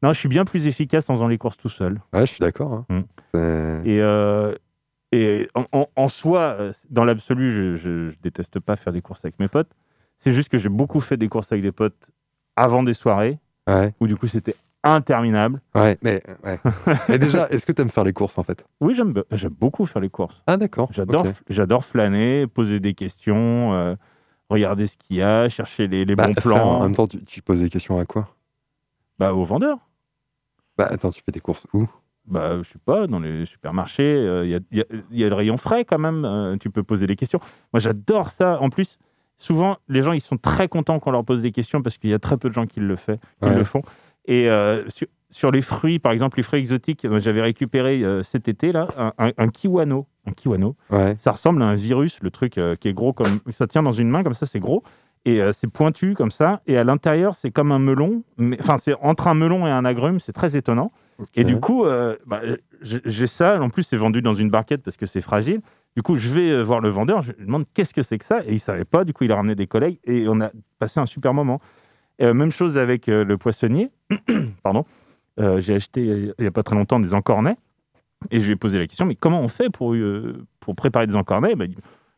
Non, 0.01 0.13
je 0.13 0.19
suis 0.19 0.29
bien 0.29 0.45
plus 0.45 0.65
efficace 0.65 1.09
en 1.09 1.15
faisant 1.15 1.27
les 1.27 1.37
courses 1.37 1.57
tout 1.57 1.67
seul. 1.67 1.99
Ouais, 2.13 2.21
je 2.21 2.31
suis 2.31 2.39
d'accord. 2.39 2.71
hein. 2.71 2.85
Mm. 3.33 3.83
Et, 3.85 3.99
euh, 3.99 4.55
et 5.11 5.49
en, 5.55 5.65
en- 5.73 5.87
en 5.97 6.07
soi, 6.07 6.57
dans 6.89 7.03
l'absolu, 7.03 7.51
je, 7.51 7.75
je, 7.75 8.11
je 8.11 8.15
déteste 8.23 8.61
pas 8.61 8.77
faire 8.77 8.93
des 8.93 9.01
courses 9.01 9.25
avec 9.25 9.37
mes 9.41 9.49
potes. 9.49 9.67
C'est 10.19 10.31
juste 10.31 10.47
que 10.47 10.57
j'ai 10.57 10.69
beaucoup 10.69 11.01
fait 11.01 11.17
des 11.17 11.27
courses 11.27 11.51
avec 11.51 11.63
des 11.63 11.73
potes 11.73 12.11
avant 12.55 12.81
des 12.81 12.93
soirées, 12.93 13.39
où 13.99 14.07
du 14.07 14.15
coup 14.15 14.27
c'était 14.27 14.55
interminable. 14.85 15.59
Ouais, 15.75 15.97
mais, 16.01 16.23
ouais. 16.45 16.57
mais 17.09 17.19
déjà, 17.19 17.49
est-ce 17.49 17.65
que 17.65 17.73
t'aimes 17.73 17.89
faire 17.89 18.05
les 18.05 18.13
courses 18.13 18.37
en 18.37 18.43
fait? 18.43 18.63
Oui, 18.79 18.93
j'aime 18.95 19.11
be- 19.11 19.25
j'aime 19.31 19.51
beaucoup 19.59 19.85
faire 19.85 20.01
les 20.01 20.09
courses. 20.09 20.41
Ah 20.47 20.55
d'accord. 20.55 20.87
J'adore 20.93 21.25
ok. 21.25 21.33
j'adore 21.49 21.83
flâner, 21.83 22.47
poser 22.47 22.79
des 22.79 22.93
questions, 22.93 23.73
euh, 23.73 23.95
regarder 24.49 24.87
ce 24.87 24.95
qu'il 24.95 25.17
y 25.17 25.21
a, 25.21 25.49
chercher 25.49 25.87
les, 25.87 26.05
les 26.05 26.15
Bah, 26.15 26.27
bons 26.27 26.33
plans. 26.33 26.79
En 26.79 26.83
même 26.83 26.95
temps, 26.95 27.07
tu, 27.07 27.23
tu 27.25 27.41
poses 27.41 27.61
des 27.61 27.69
questions 27.69 27.99
à 27.99 28.05
quoi? 28.05 28.29
Bah, 29.19 29.33
aux 29.33 29.43
vendeurs. 29.45 29.79
Bah 30.77 30.87
attends, 30.89 31.11
tu 31.11 31.21
fais 31.25 31.31
des 31.31 31.39
courses 31.39 31.67
où? 31.73 31.87
Bah, 32.25 32.57
je 32.61 32.63
sais 32.69 32.79
pas, 32.83 33.07
dans 33.07 33.19
les 33.19 33.45
supermarchés, 33.45 34.03
euh, 34.03 34.45
il 34.45 34.51
y, 34.51 34.55
a, 34.55 34.59
il 34.71 34.77
y 34.79 34.81
a- 34.81 34.85
il 35.11 35.17
y 35.19 35.23
a 35.23 35.29
le 35.29 35.35
rayon 35.35 35.57
frais 35.57 35.85
quand 35.85 35.99
même, 35.99 36.25
euh, 36.25 36.57
tu 36.57 36.69
peux 36.69 36.83
poser 36.83 37.05
des 37.07 37.15
questions. 37.15 37.39
Moi, 37.71 37.79
j'adore 37.79 38.29
ça. 38.29 38.59
En 38.61 38.69
plus, 38.69 38.97
souvent, 39.37 39.77
les 39.87 40.01
gens, 40.01 40.11
ils 40.11 40.21
sont 40.21 40.37
très 40.37 40.67
contents 40.67 40.99
qu'on 40.99 41.11
leur 41.11 41.23
pose 41.23 41.41
des 41.41 41.51
questions 41.51 41.81
parce 41.81 41.97
qu'il 41.97 42.09
y 42.09 42.13
a 42.13 42.19
très 42.19 42.37
peu 42.37 42.49
de 42.49 42.53
gens 42.53 42.65
qui 42.65 42.79
le, 42.79 42.95
fait, 42.95 43.19
qui 43.41 43.49
Ouais. 43.49 43.55
le 43.57 43.63
font. 43.63 43.83
Et 44.25 44.49
euh, 44.49 44.83
sur, 44.89 45.07
sur 45.29 45.51
les 45.51 45.61
fruits, 45.61 45.99
par 45.99 46.11
exemple, 46.11 46.37
les 46.37 46.43
fruits 46.43 46.59
exotiques, 46.59 47.05
j'avais 47.19 47.41
récupéré 47.41 48.03
euh, 48.03 48.23
cet 48.23 48.47
été, 48.47 48.71
là, 48.71 48.87
un, 48.97 49.13
un, 49.19 49.31
un 49.37 49.47
kiwano. 49.49 50.07
Un 50.25 50.31
kiwano. 50.31 50.75
Ouais. 50.89 51.15
Ça 51.19 51.31
ressemble 51.31 51.61
à 51.61 51.65
un 51.67 51.75
virus, 51.75 52.19
le 52.23 52.31
truc 52.31 52.57
euh, 52.57 52.75
qui 52.75 52.87
est 52.87 52.93
gros 52.93 53.13
comme... 53.13 53.39
Ça 53.51 53.67
tient 53.67 53.83
dans 53.83 53.91
une 53.91 54.09
main, 54.09 54.23
comme 54.23 54.33
ça, 54.33 54.47
c'est 54.47 54.59
gros. 54.59 54.83
Et 55.25 55.41
euh, 55.41 55.51
c'est 55.51 55.67
pointu 55.67 56.13
comme 56.13 56.31
ça. 56.31 56.61
Et 56.67 56.77
à 56.77 56.83
l'intérieur, 56.83 57.35
c'est 57.35 57.51
comme 57.51 57.71
un 57.71 57.79
melon. 57.79 58.23
Enfin, 58.59 58.77
c'est 58.77 58.93
entre 59.01 59.27
un 59.27 59.33
melon 59.33 59.65
et 59.65 59.71
un 59.71 59.83
agrume. 59.83 60.19
C'est 60.19 60.33
très 60.33 60.55
étonnant. 60.55 60.91
Et 61.35 61.43
du 61.43 61.59
coup, 61.59 61.85
euh, 61.85 62.15
bah, 62.25 62.41
j'ai 62.81 63.27
ça. 63.27 63.61
En 63.61 63.69
plus, 63.69 63.83
c'est 63.83 63.97
vendu 63.97 64.21
dans 64.21 64.33
une 64.33 64.49
barquette 64.49 64.83
parce 64.83 64.97
que 64.97 65.05
c'est 65.05 65.21
fragile. 65.21 65.61
Du 65.95 66.03
coup, 66.03 66.15
je 66.15 66.29
vais 66.29 66.49
euh, 66.51 66.61
voir 66.61 66.81
le 66.81 66.89
vendeur. 66.89 67.21
Je 67.21 67.31
lui 67.31 67.45
demande 67.45 67.65
qu'est-ce 67.73 67.93
que 67.93 68.01
c'est 68.01 68.17
que 68.17 68.25
ça? 68.25 68.41
Et 68.45 68.53
il 68.53 68.59
savait 68.59 68.85
pas. 68.85 69.03
Du 69.03 69.13
coup, 69.13 69.23
il 69.23 69.31
a 69.31 69.35
ramené 69.35 69.55
des 69.55 69.67
collègues. 69.67 69.97
Et 70.03 70.27
on 70.27 70.41
a 70.41 70.51
passé 70.77 70.99
un 70.99 71.05
super 71.05 71.33
moment. 71.33 71.59
Euh, 72.21 72.33
même 72.33 72.51
chose 72.51 72.77
avec 72.77 73.07
le 73.07 73.37
poissonnier. 73.37 73.89
Pardon. 74.63 74.85
J'ai 75.37 75.75
acheté 75.75 76.33
il 76.37 76.43
y 76.43 76.47
a 76.47 76.51
pas 76.51 76.63
très 76.63 76.75
longtemps 76.75 76.99
des 76.99 77.13
encornets. 77.13 77.57
Et 78.31 78.39
je 78.39 78.45
lui 78.45 78.53
ai 78.53 78.55
posé 78.55 78.79
la 78.79 78.87
question, 78.87 79.05
mais 79.05 79.15
comment 79.15 79.41
on 79.41 79.49
fait 79.49 79.69
pour, 79.69 79.95
pour 80.61 80.75
préparer 80.75 81.07
des 81.07 81.15
encornets? 81.15 81.55
Bah, 81.55 81.65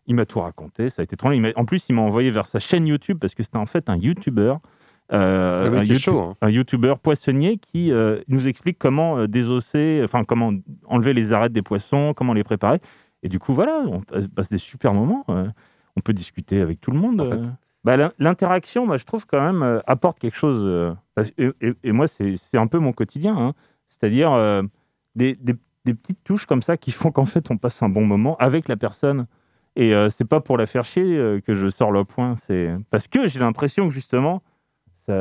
il- 0.07 0.15
m'a 0.15 0.25
tout 0.25 0.39
raconté, 0.39 0.89
ça 0.89 1.01
a 1.01 1.03
été 1.03 1.15
trop 1.17 1.29
long. 1.29 1.51
En 1.55 1.65
plus, 1.65 1.85
il 1.89 1.93
m'a 1.95 2.01
envoyé 2.01 2.31
vers 2.31 2.45
sa 2.47 2.59
chaîne 2.59 2.87
YouTube 2.87 3.17
parce 3.19 3.35
que 3.35 3.43
c'était 3.43 3.57
en 3.57 3.65
fait 3.65 3.89
un 3.89 3.95
YouTuber. 3.97 4.55
euh, 5.13 5.63
mec 5.71 5.79
un, 5.79 5.83
YouTube- 5.83 5.97
chaud, 5.99 6.19
hein. 6.19 6.35
un 6.41 6.49
YouTuber 6.49 6.95
poissonnier 7.01 7.57
qui 7.57 7.91
euh, 7.93 8.19
nous 8.27 8.47
explique 8.47 8.77
comment 8.77 9.17
euh, 9.19 9.27
désosser, 9.27 10.01
enfin 10.03 10.25
comment 10.25 10.51
enlever 10.85 11.13
les 11.13 11.31
arêtes 11.31 11.53
des 11.53 11.61
poissons, 11.61 12.13
comment 12.13 12.33
les 12.33 12.43
préparer. 12.43 12.81
Et 13.23 13.29
du 13.29 13.39
coup, 13.39 13.53
voilà, 13.53 13.83
on 13.87 14.01
passe 14.01 14.49
des 14.49 14.57
super 14.57 14.93
moments. 14.93 15.23
euh, 15.29 15.47
on 15.95 16.01
peut 16.01 16.13
discuter 16.13 16.59
avec 16.61 16.81
tout 16.81 16.91
le 16.91 16.99
monde. 16.99 17.21
Bah, 17.83 17.95
l'in- 17.97 18.11
L'interaction, 18.19 18.85
moi, 18.85 18.97
je 18.97 19.05
trouve 19.05 19.25
quand 19.25 19.41
même 19.41 19.81
apporte 19.87 20.19
quelque 20.19 20.37
chose. 20.37 20.95
et, 21.37 21.49
et- 21.61 21.73
et 21.85 21.91
moi, 21.93 22.07
c'est 22.07 22.35
un 22.57 22.67
peu 22.67 22.77
mon 22.79 22.91
quotidien. 22.91 23.35
hein. 23.37 23.53
C'est-à-dire 23.89 24.61
des, 25.15 25.35
des- 25.35 25.55
des 25.85 25.93
petites 25.93 26.21
touches 26.25 26.45
comme 26.45 26.61
ça 26.61 26.75
qui 26.75 26.91
font 26.91 27.11
qu'en 27.11 27.25
fait, 27.25 27.49
on 27.49 27.55
passe 27.57 27.81
un 27.81 27.87
bon 27.89 28.05
moment 28.05 28.35
avec 28.37 28.67
la 28.67 28.75
personne. 28.75 29.25
Et 29.79 29.93
euh, 29.93 30.09
c'est 30.09 30.25
pas 30.25 30.41
pour 30.41 30.57
la 30.57 30.65
faire 30.65 30.85
chier 30.85 31.03
euh, 31.17 31.39
que 31.39 31.53
je 31.53 31.69
sors 31.69 31.91
le 31.91 32.03
point. 32.03 32.35
C'est 32.35 32.75
parce 32.89 33.07
que 33.07 33.27
j'ai 33.27 33.39
l'impression 33.39 33.87
que 33.87 33.93
justement, 33.93 34.41
ça, 35.05 35.13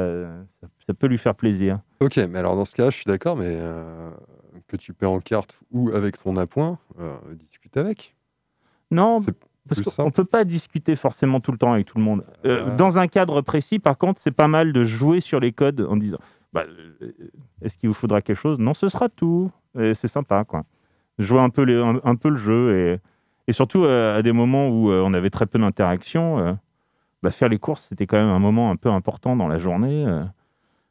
ça, 0.61 0.67
ça 0.87 0.95
peut 0.95 1.07
lui 1.07 1.19
faire 1.19 1.35
plaisir. 1.35 1.79
Ok, 2.01 2.17
mais 2.17 2.39
alors 2.39 2.57
dans 2.57 2.65
ce 2.65 2.75
cas, 2.75 2.89
je 2.91 2.97
suis 2.97 3.05
d'accord, 3.05 3.37
mais 3.37 3.45
euh, 3.51 4.11
que 4.67 4.77
tu 4.77 4.95
paies 4.95 5.05
en 5.07 5.21
carte 5.21 5.61
ou 5.71 5.91
avec 5.91 6.21
ton 6.23 6.37
appoint, 6.39 6.79
euh, 6.99 7.15
discute 7.35 7.77
avec. 7.77 8.17
Non, 8.91 9.19
parce 9.69 9.83
qu'on 9.97 10.07
ne 10.07 10.11
peut 10.11 10.25
pas 10.25 10.45
discuter 10.45 10.97
forcément 10.97 11.41
tout 11.41 11.53
le 11.53 11.59
temps 11.59 11.73
avec 11.75 11.87
tout 11.87 11.99
le 11.99 12.05
monde. 12.05 12.25
Dans 12.79 12.99
un 12.99 13.09
cadre 13.09 13.43
précis, 13.43 13.79
par 13.79 13.99
contre, 13.99 14.21
c'est 14.23 14.31
pas 14.31 14.47
mal 14.49 14.73
de 14.73 14.85
jouer 14.85 15.21
sur 15.21 15.39
les 15.39 15.53
codes 15.53 15.81
en 15.83 15.97
disant 15.97 16.19
bah, 16.55 16.65
Est-ce 17.61 17.77
qu'il 17.77 17.89
vous 17.91 17.95
faudra 17.95 18.23
quelque 18.23 18.39
chose? 18.39 18.59
Non, 18.59 18.73
ce 18.75 18.89
sera 18.89 19.09
tout. 19.11 19.51
C'est 19.75 20.09
sympa, 20.09 20.45
quoi. 20.45 20.65
Jouer 21.19 21.41
un 21.41 21.51
peu, 21.51 21.63
les- 21.63 21.75
un, 21.77 22.01
un 22.05 22.15
peu 22.17 22.29
le 22.31 22.37
jeu 22.37 22.79
et, 22.79 23.01
et 23.49 23.53
surtout 23.53 23.85
euh, 23.85 24.19
à 24.19 24.23
des 24.23 24.33
moments 24.33 24.69
où 24.69 24.91
euh, 24.91 25.03
on 25.05 25.15
avait 25.15 25.31
très 25.31 25.47
peu 25.47 25.59
d'interaction. 25.59 26.39
euh, 26.39 26.53
bah, 27.23 27.31
faire 27.31 27.49
les 27.49 27.59
courses, 27.59 27.87
c'était 27.89 28.07
quand 28.07 28.19
même 28.19 28.29
un 28.29 28.39
moment 28.39 28.71
un 28.71 28.77
peu 28.77 28.91
important 28.91 29.37
dans 29.37 29.49
la 29.49 29.59
journée 29.59 30.07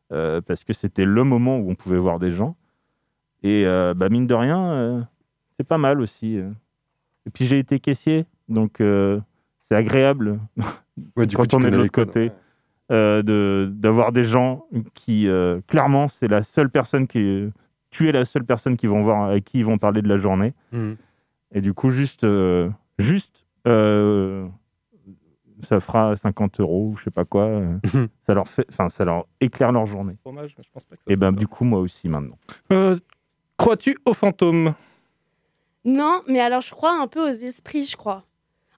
parce 0.09 0.63
que 0.63 0.73
c'était 0.73 1.05
le 1.05 1.23
moment 1.23 1.57
où 1.57 1.69
on 1.69 1.75
pouvait 1.75 1.97
voir 1.97 2.19
des 2.19 2.31
gens. 2.31 2.55
Et 3.43 3.63
bah, 3.95 4.09
mine 4.09 4.27
de 4.27 4.33
rien, 4.33 5.07
c'est 5.55 5.67
pas 5.67 5.77
mal 5.77 6.01
aussi. 6.01 6.35
Et 6.37 7.29
puis 7.31 7.45
j'ai 7.45 7.59
été 7.59 7.79
caissier, 7.79 8.25
donc 8.49 8.77
c'est 8.79 9.75
agréable 9.75 10.39
Ouais, 11.15 11.27
du 11.27 11.35
coup, 11.37 11.43
quand 11.43 11.53
on 11.53 11.61
est 11.61 11.69
de 11.69 11.77
l'autre 11.77 11.91
côté 11.91 12.31
euh, 12.91 13.23
de 13.23 13.67
d'avoir 13.73 14.11
des 14.11 14.25
gens 14.25 14.67
qui 14.93 15.27
euh, 15.27 15.59
clairement 15.65 16.07
c'est 16.07 16.27
la 16.27 16.43
seule 16.43 16.69
personne 16.69 17.07
qui 17.07 17.51
tu 17.89 18.07
es 18.07 18.11
la 18.11 18.25
seule 18.25 18.43
personne 18.45 18.77
qui 18.77 18.85
vont 18.85 19.01
voir 19.01 19.23
avec 19.23 19.43
qui 19.43 19.57
ils 19.57 19.65
vont 19.65 19.79
parler 19.79 20.03
de 20.03 20.07
la 20.07 20.17
journée. 20.17 20.53
Mhm. 20.71 20.95
Et 21.55 21.61
du 21.61 21.73
coup 21.73 21.89
juste 21.89 22.23
euh, 22.23 22.69
juste 22.99 23.33
euh, 23.67 24.47
ça 25.63 25.79
fera 25.79 26.15
50 26.15 26.59
euros 26.59 26.89
ou 26.91 26.97
je 26.97 27.05
sais 27.05 27.11
pas 27.11 27.25
quoi. 27.25 27.43
euh, 27.45 27.77
ça 28.21 28.33
leur 28.35 28.47
fait, 28.47 28.65
enfin 28.69 28.89
ça 28.89 29.05
leur 29.05 29.25
éclaire 29.41 29.71
leur 29.71 29.87
journée. 29.87 30.15
Fromage, 30.21 30.53
mais 30.57 30.63
je 30.63 30.69
pense 30.71 30.83
pas 30.83 30.95
que 30.95 31.01
ça 31.01 31.11
Et 31.11 31.15
ben 31.15 31.31
du 31.31 31.47
coup 31.47 31.63
moi 31.63 31.79
aussi 31.79 32.07
maintenant. 32.09 32.37
Euh, 32.71 32.97
Crois-tu 33.57 33.97
aux 34.05 34.13
fantômes 34.13 34.73
Non, 35.85 36.21
mais 36.27 36.39
alors 36.41 36.61
je 36.61 36.71
crois 36.71 36.91
un 36.99 37.07
peu 37.07 37.21
aux 37.29 37.33
esprits, 37.33 37.85
je 37.85 37.95
crois. 37.95 38.23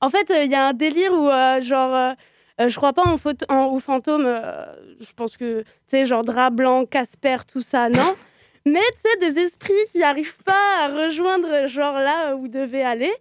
En 0.01 0.09
fait, 0.09 0.31
il 0.45 0.51
y 0.51 0.55
a 0.55 0.67
un 0.67 0.73
délire 0.73 1.11
où, 1.13 1.27
euh, 1.29 1.59
genre, 1.61 2.13
je 2.59 2.75
crois 2.75 2.93
pas 2.93 3.03
en 3.03 3.17
photo- 3.17 3.45
en- 3.49 3.65
aux 3.71 3.79
fantômes. 3.79 4.25
euh, 4.27 4.65
je 4.99 5.11
pense 5.13 5.35
que, 5.35 5.61
tu 5.61 5.67
sais, 5.87 6.05
genre 6.05 6.23
drap 6.23 6.51
blanc, 6.51 6.85
Casper, 6.85 7.37
tout 7.51 7.61
ça, 7.61 7.89
non? 7.89 7.97
mais 8.67 8.79
tu 8.93 9.09
sais, 9.09 9.17
des 9.31 9.39
esprits 9.41 9.73
qui 9.91 9.99
n'arrivent 9.99 10.37
pas 10.43 10.83
à 10.85 10.87
rejoindre, 10.87 11.67
genre 11.67 11.95
là 11.99 12.35
où 12.35 12.41
vous 12.41 12.47
devez 12.47 12.83
aller. 12.83 13.13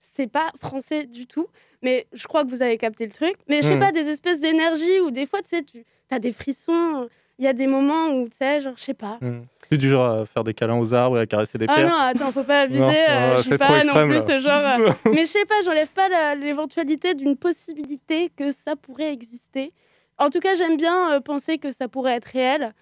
C'est 0.00 0.26
pas 0.30 0.48
français 0.60 1.04
du 1.04 1.26
tout. 1.26 1.46
Mais 1.82 2.06
je 2.12 2.26
crois 2.26 2.44
que 2.44 2.48
vous 2.50 2.62
avez 2.62 2.78
capté 2.78 3.04
le 3.06 3.12
truc. 3.12 3.34
Mais 3.48 3.60
je 3.62 3.68
sais 3.68 3.76
Mm. 3.76 3.80
pas, 3.80 3.92
des 3.92 4.08
espèces 4.08 4.40
d'énergie 4.40 5.00
où 5.00 5.10
des 5.10 5.26
fois, 5.26 5.40
tu 5.42 5.48
sais, 5.50 5.62
tu 5.62 5.84
as 6.10 6.18
des 6.18 6.32
frissons. 6.32 7.08
il 7.38 7.44
y 7.44 7.48
a 7.48 7.52
des 7.52 7.66
moments 7.66 8.06
où, 8.10 8.28
tu 8.28 8.36
sais, 8.36 8.60
genre, 8.60 8.74
je 8.76 8.82
sais 8.84 8.94
pas. 8.94 9.18
Hmm. 9.20 9.40
Tu 9.68 9.74
es 9.74 9.76
du 9.78 9.88
genre 9.88 10.20
à 10.20 10.24
faire 10.26 10.44
des 10.44 10.54
câlins 10.54 10.78
aux 10.78 10.94
arbres 10.94 11.18
et 11.18 11.22
à 11.22 11.26
caresser 11.26 11.58
des 11.58 11.66
Ah 11.68 11.74
pierres 11.74 11.88
non, 11.88 11.96
attends, 11.96 12.30
faut 12.30 12.44
pas 12.44 12.60
abuser. 12.60 12.78
Non, 12.80 12.88
euh, 12.90 13.36
je 13.36 13.40
suis 13.40 13.50
c'est 13.50 13.58
pas 13.58 13.82
non 13.82 13.92
plus 13.92 14.12
là. 14.14 14.20
ce 14.20 14.38
genre. 14.38 14.64
euh, 14.88 14.92
mais 15.12 15.22
je 15.24 15.30
sais 15.30 15.44
pas, 15.46 15.60
j'enlève 15.64 15.88
pas 15.90 16.34
l'éventualité 16.36 17.14
d'une 17.14 17.36
possibilité 17.36 18.28
que 18.36 18.52
ça 18.52 18.76
pourrait 18.76 19.12
exister. 19.12 19.72
En 20.16 20.30
tout 20.30 20.38
cas, 20.38 20.54
j'aime 20.54 20.76
bien 20.76 21.14
euh, 21.14 21.20
penser 21.20 21.58
que 21.58 21.72
ça 21.72 21.88
pourrait 21.88 22.12
être 22.14 22.26
réel. 22.26 22.72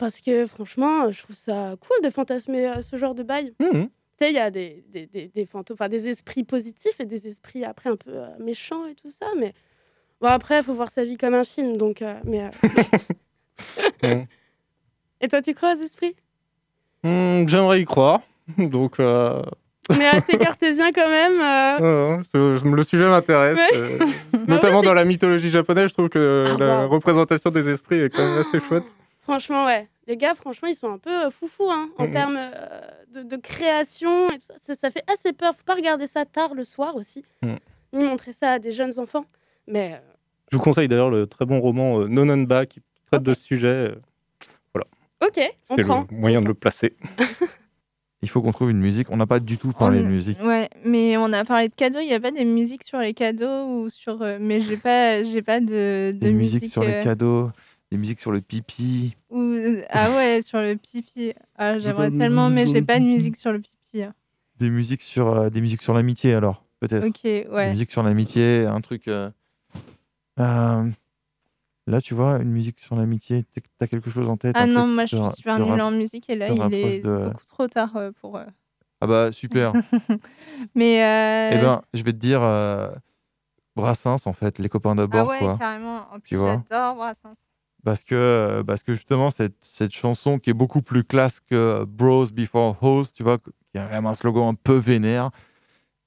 Parce 0.00 0.20
que 0.20 0.46
franchement, 0.46 1.04
euh, 1.04 1.10
je 1.12 1.22
trouve 1.22 1.36
ça 1.36 1.74
cool 1.80 2.02
de 2.02 2.10
fantasmer 2.10 2.66
euh, 2.68 2.80
ce 2.82 2.96
genre 2.96 3.14
de 3.14 3.22
bail. 3.22 3.52
Mhm. 3.60 3.88
Tu 4.18 4.26
sais, 4.26 4.30
il 4.30 4.34
y 4.34 4.38
a 4.38 4.50
des, 4.50 4.82
des, 4.88 5.06
des, 5.06 5.28
des 5.28 5.44
fantômes, 5.46 5.76
enfin 5.78 5.88
des 5.90 6.08
esprits 6.08 6.42
positifs 6.42 6.98
et 7.00 7.04
des 7.04 7.28
esprits 7.28 7.64
après 7.64 7.90
un 7.90 7.96
peu 7.96 8.10
euh, 8.12 8.28
méchants 8.38 8.86
et 8.86 8.94
tout 8.94 9.10
ça. 9.10 9.26
Mais 9.38 9.52
bon, 10.20 10.28
après, 10.28 10.56
il 10.58 10.62
faut 10.64 10.72
voir 10.74 10.90
sa 10.90 11.04
vie 11.04 11.16
comme 11.18 11.34
un 11.34 11.44
film. 11.44 11.76
Donc, 11.76 12.00
euh, 12.02 12.14
mais, 12.24 12.48
euh. 14.02 14.20
Et 15.20 15.28
toi, 15.28 15.42
tu 15.42 15.52
crois 15.54 15.74
aux 15.74 15.82
esprits? 15.82 16.16
Hmm, 17.04 17.46
J'aimerais 17.46 17.82
y 17.82 17.84
croire. 17.84 18.20
Donc, 18.58 18.98
Mais 18.98 20.06
assez 20.06 20.38
cartésien 20.38 20.92
quand 20.92 21.08
même. 21.08 21.40
euh. 21.82 22.22
je- 22.34 22.56
je- 22.56 22.64
le 22.74 22.82
sujet 22.84 23.06
m'intéresse. 23.08 23.58
Euh, 23.74 23.98
Bah 24.32 24.38
notamment 24.54 24.80
ouais, 24.80 24.86
dans 24.86 24.94
la 24.94 25.04
mythologie 25.04 25.50
japonaise, 25.50 25.88
je 25.90 25.92
trouve 25.94 26.08
que 26.08 26.46
Ah, 26.54 26.56
la 26.58 26.86
représentation 26.86 27.50
des 27.50 27.68
esprits 27.68 28.00
est 28.00 28.10
quand 28.10 28.24
même 28.26 28.38
assez 28.38 28.60
chouette. 28.60 28.84
Franchement, 29.22 29.66
ouais. 29.66 29.88
Les 30.06 30.16
gars, 30.16 30.34
franchement, 30.34 30.68
ils 30.68 30.74
sont 30.74 30.90
un 30.90 30.98
peu 30.98 31.26
euh, 31.26 31.30
foufous 31.30 31.70
hein, 31.70 31.88
en 31.98 32.10
termes 32.10 32.36
euh, 32.38 32.80
de, 33.14 33.22
de 33.22 33.36
création. 33.36 34.26
Et 34.28 34.38
tout 34.38 34.46
ça. 34.46 34.54
Ça, 34.60 34.74
ça 34.74 34.90
fait 34.90 35.04
assez 35.12 35.32
peur. 35.32 35.54
Faut 35.54 35.62
pas 35.64 35.74
regarder 35.74 36.06
ça 36.06 36.24
tard 36.24 36.54
le 36.54 36.64
soir 36.64 36.96
aussi. 36.96 37.24
Mhm. 37.42 37.58
Ni 37.92 38.04
montrer 38.04 38.32
ça 38.32 38.52
à 38.52 38.58
des 38.58 38.72
jeunes 38.72 38.98
enfants. 38.98 39.24
Mais 39.68 39.92
euh, 39.94 39.98
Je 40.50 40.56
vous 40.56 40.62
conseille 40.62 40.88
d'ailleurs 40.88 41.10
le 41.10 41.26
très 41.26 41.44
bon 41.44 41.60
roman 41.60 42.00
euh, 42.00 42.06
Nononba 42.08 42.66
qui 42.66 42.80
traite 43.10 43.22
de 43.22 43.34
ce 43.34 43.42
sujet. 43.42 43.68
euh, 43.68 43.94
Voilà, 44.74 44.86
ok, 45.24 45.40
on 45.70 45.76
prend. 45.76 46.06
le 46.10 46.16
moyen 46.16 46.40
de 46.40 46.46
le 46.48 46.54
placer. 46.54 46.96
Il 48.22 48.28
faut 48.28 48.42
qu'on 48.42 48.52
trouve 48.52 48.70
une 48.70 48.80
musique. 48.80 49.08
On 49.10 49.16
n'a 49.16 49.26
pas 49.26 49.40
du 49.40 49.56
tout 49.56 49.72
parlé 49.72 50.00
de 50.00 50.04
musique. 50.06 50.42
Ouais, 50.42 50.68
mais 50.84 51.16
on 51.16 51.32
a 51.32 51.42
parlé 51.44 51.68
de 51.70 51.74
cadeaux. 51.74 52.00
Il 52.00 52.06
n'y 52.06 52.12
a 52.12 52.20
pas 52.20 52.30
des 52.32 52.44
musiques 52.44 52.84
sur 52.84 52.98
les 52.98 53.14
cadeaux 53.14 53.64
ou 53.66 53.88
sur. 53.88 54.18
mais 54.38 54.60
j'ai 54.60 54.76
pas, 54.76 55.22
j'ai 55.22 55.40
pas 55.40 55.60
de, 55.60 56.12
de 56.12 56.18
Des 56.18 56.30
musiques 56.30 56.60
musique, 56.62 56.72
sur 56.72 56.84
les 56.84 57.00
cadeaux, 57.02 57.50
des 57.90 57.96
musiques 57.98 58.20
sur 58.20 58.32
le 58.32 58.40
pipi. 58.40 59.16
ou- 59.30 59.56
Ah 59.90 60.10
ouais, 60.10 60.40
sur 60.46 60.60
le 60.60 60.76
pipi. 60.76 61.34
Ah, 61.56 61.74
J'ai 61.78 61.86
j'aimerais 61.86 62.10
de 62.10 62.18
tellement, 62.18 62.50
mais 62.50 62.66
j'ai 62.66 62.82
pas 62.82 62.98
de 63.00 63.04
musique 63.04 63.36
sur 63.36 63.52
le 63.52 63.60
pipi. 63.60 64.02
hein. 64.02 64.14
Des 64.58 64.70
musiques 64.70 65.02
sur, 65.02 65.28
euh, 65.28 65.50
des 65.50 65.60
musiques 65.60 65.82
sur 65.82 65.94
l'amitié 65.94 66.34
alors, 66.34 66.64
peut-être. 66.80 67.06
Ok, 67.06 67.22
Des 67.22 67.46
ouais. 67.50 67.70
musiques 67.70 67.90
sur 67.90 68.02
l'amitié, 68.02 68.66
un 68.66 68.80
truc. 68.80 69.08
euh, 69.08 69.30
euh, 70.38 70.88
Là, 71.86 72.00
tu 72.00 72.14
vois, 72.14 72.36
une 72.40 72.50
musique 72.50 72.78
sur 72.78 72.94
l'amitié, 72.94 73.44
t'as 73.78 73.86
quelque 73.88 74.10
chose 74.10 74.28
en 74.28 74.36
tête 74.36 74.54
Ah 74.56 74.66
non, 74.66 74.86
moi 74.86 75.06
je 75.06 75.16
suis 75.16 75.24
super 75.36 75.58
nulle 75.58 75.80
en 75.80 75.90
musique 75.90 76.28
et 76.30 76.36
là 76.36 76.48
il 76.50 76.72
est 76.74 77.00
de- 77.02 77.24
beaucoup 77.24 77.46
trop 77.48 77.66
tard 77.66 77.96
euh, 77.96 78.12
pour. 78.20 78.36
euh, 78.36 78.44
Ah 79.00 79.06
bah 79.08 79.32
super. 79.32 79.72
Mais. 80.76 81.02
euh, 81.02 81.56
Eh 81.56 81.58
ben, 81.60 81.82
je 81.94 82.02
vais 82.04 82.12
te 82.12 82.18
dire 82.18 82.42
euh, 82.42 82.90
Brassens 83.74 84.26
en 84.26 84.32
fait, 84.32 84.58
les 84.60 84.68
copains 84.68 84.92
ah 84.92 84.94
d'abord 84.96 85.28
ouais, 85.30 85.38
quoi. 85.38 85.56
carrément. 85.58 86.06
En 86.12 86.20
Tu 86.20 86.28
plus, 86.28 86.36
vois 86.36 86.62
j'adore 86.68 86.94
Brassens. 86.96 87.49
Parce 87.84 88.04
que, 88.04 88.62
parce 88.66 88.82
que 88.82 88.94
justement, 88.94 89.30
cette, 89.30 89.56
cette 89.62 89.92
chanson 89.92 90.38
qui 90.38 90.50
est 90.50 90.54
beaucoup 90.54 90.82
plus 90.82 91.02
classe 91.04 91.40
que 91.40 91.84
Bros 91.84 92.26
Before 92.26 92.76
Hoes, 92.82 93.06
tu 93.14 93.22
vois, 93.22 93.38
qui 93.72 93.78
a 93.78 93.86
vraiment 93.86 94.10
un 94.10 94.14
slogan 94.14 94.48
un 94.48 94.54
peu 94.54 94.76
vénère. 94.76 95.30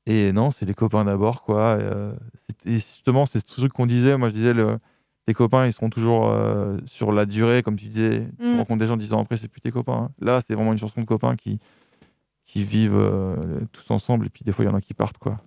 Et 0.05 0.31
non, 0.33 0.51
c'est 0.51 0.65
les 0.65 0.73
copains 0.73 1.05
d'abord, 1.05 1.43
quoi. 1.43 1.77
Et, 1.79 1.83
euh, 1.83 2.12
et 2.65 2.73
justement, 2.73 3.25
c'est 3.25 3.39
ce 3.39 3.55
truc 3.55 3.71
qu'on 3.73 3.86
disait. 3.86 4.17
Moi, 4.17 4.29
je 4.29 4.33
disais, 4.36 4.53
le, 4.53 4.77
tes 5.25 5.33
copains, 5.33 5.65
ils 5.65 5.73
seront 5.73 5.89
toujours 5.89 6.29
euh, 6.29 6.77
sur 6.86 7.12
la 7.12 7.25
durée, 7.25 7.63
comme 7.63 7.75
tu 7.77 7.88
disais. 7.88 8.27
Tu 8.39 8.45
Mm. 8.53 8.57
rencontres 8.57 8.79
des 8.79 8.88
gens 8.88 8.97
10 8.97 9.13
ans 9.13 9.21
après, 9.21 9.38
c'est 9.38 9.47
plus 9.47 9.62
tes 9.62 9.71
copains. 9.71 9.93
hein. 9.93 10.12
Là, 10.19 10.41
c'est 10.41 10.53
vraiment 10.55 10.73
une 10.73 10.77
chanson 10.77 10.99
de 11.01 11.05
copains 11.05 11.36
qui, 11.38 11.59
qui 12.45 12.63
vivent 12.65 12.95
euh, 12.97 13.36
tous 13.71 13.89
ensemble. 13.91 14.25
Et 14.27 14.29
puis, 14.29 14.43
des 14.43 14.51
fois, 14.51 14.65
il 14.65 14.67
y 14.67 14.71
en 14.71 14.75
a 14.75 14.81
qui 14.81 14.93
partent, 14.93 15.17
quoi. 15.17 15.39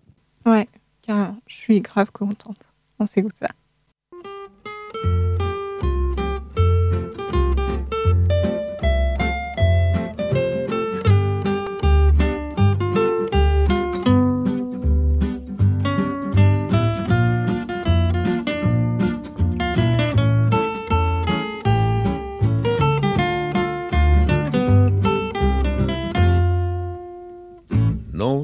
Ouais, 0.46 0.66
carrément. 1.02 1.36
Je 1.46 1.54
suis 1.54 1.80
grave 1.82 2.10
contente. 2.10 2.58
On 2.98 3.04
s'écoute 3.06 3.36
ça. 3.38 3.48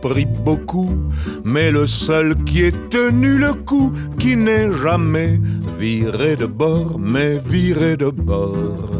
Pris 0.00 0.26
beaucoup, 0.26 0.90
mais 1.44 1.70
le 1.70 1.86
seul 1.86 2.34
qui 2.44 2.64
ait 2.64 2.72
tenu 2.90 3.38
le 3.38 3.54
coup, 3.54 3.92
qui 4.18 4.36
n'est 4.36 4.72
jamais 4.82 5.40
viré 5.78 6.36
de 6.36 6.46
bord, 6.46 6.98
mais 6.98 7.40
viré 7.46 7.96
de 7.96 8.10
bord. 8.10 8.90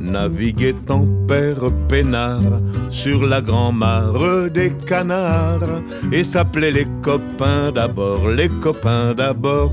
Naviguait 0.00 0.74
en 0.88 1.06
père 1.26 1.70
peinard 1.88 2.60
sur 2.88 3.26
la 3.26 3.42
grand-mare 3.42 4.50
des 4.50 4.72
canards 4.86 5.82
et 6.10 6.24
s'appelait 6.24 6.70
les 6.70 6.86
copains 7.02 7.70
d'abord, 7.72 8.28
les 8.28 8.48
copains 8.48 9.14
d'abord. 9.14 9.72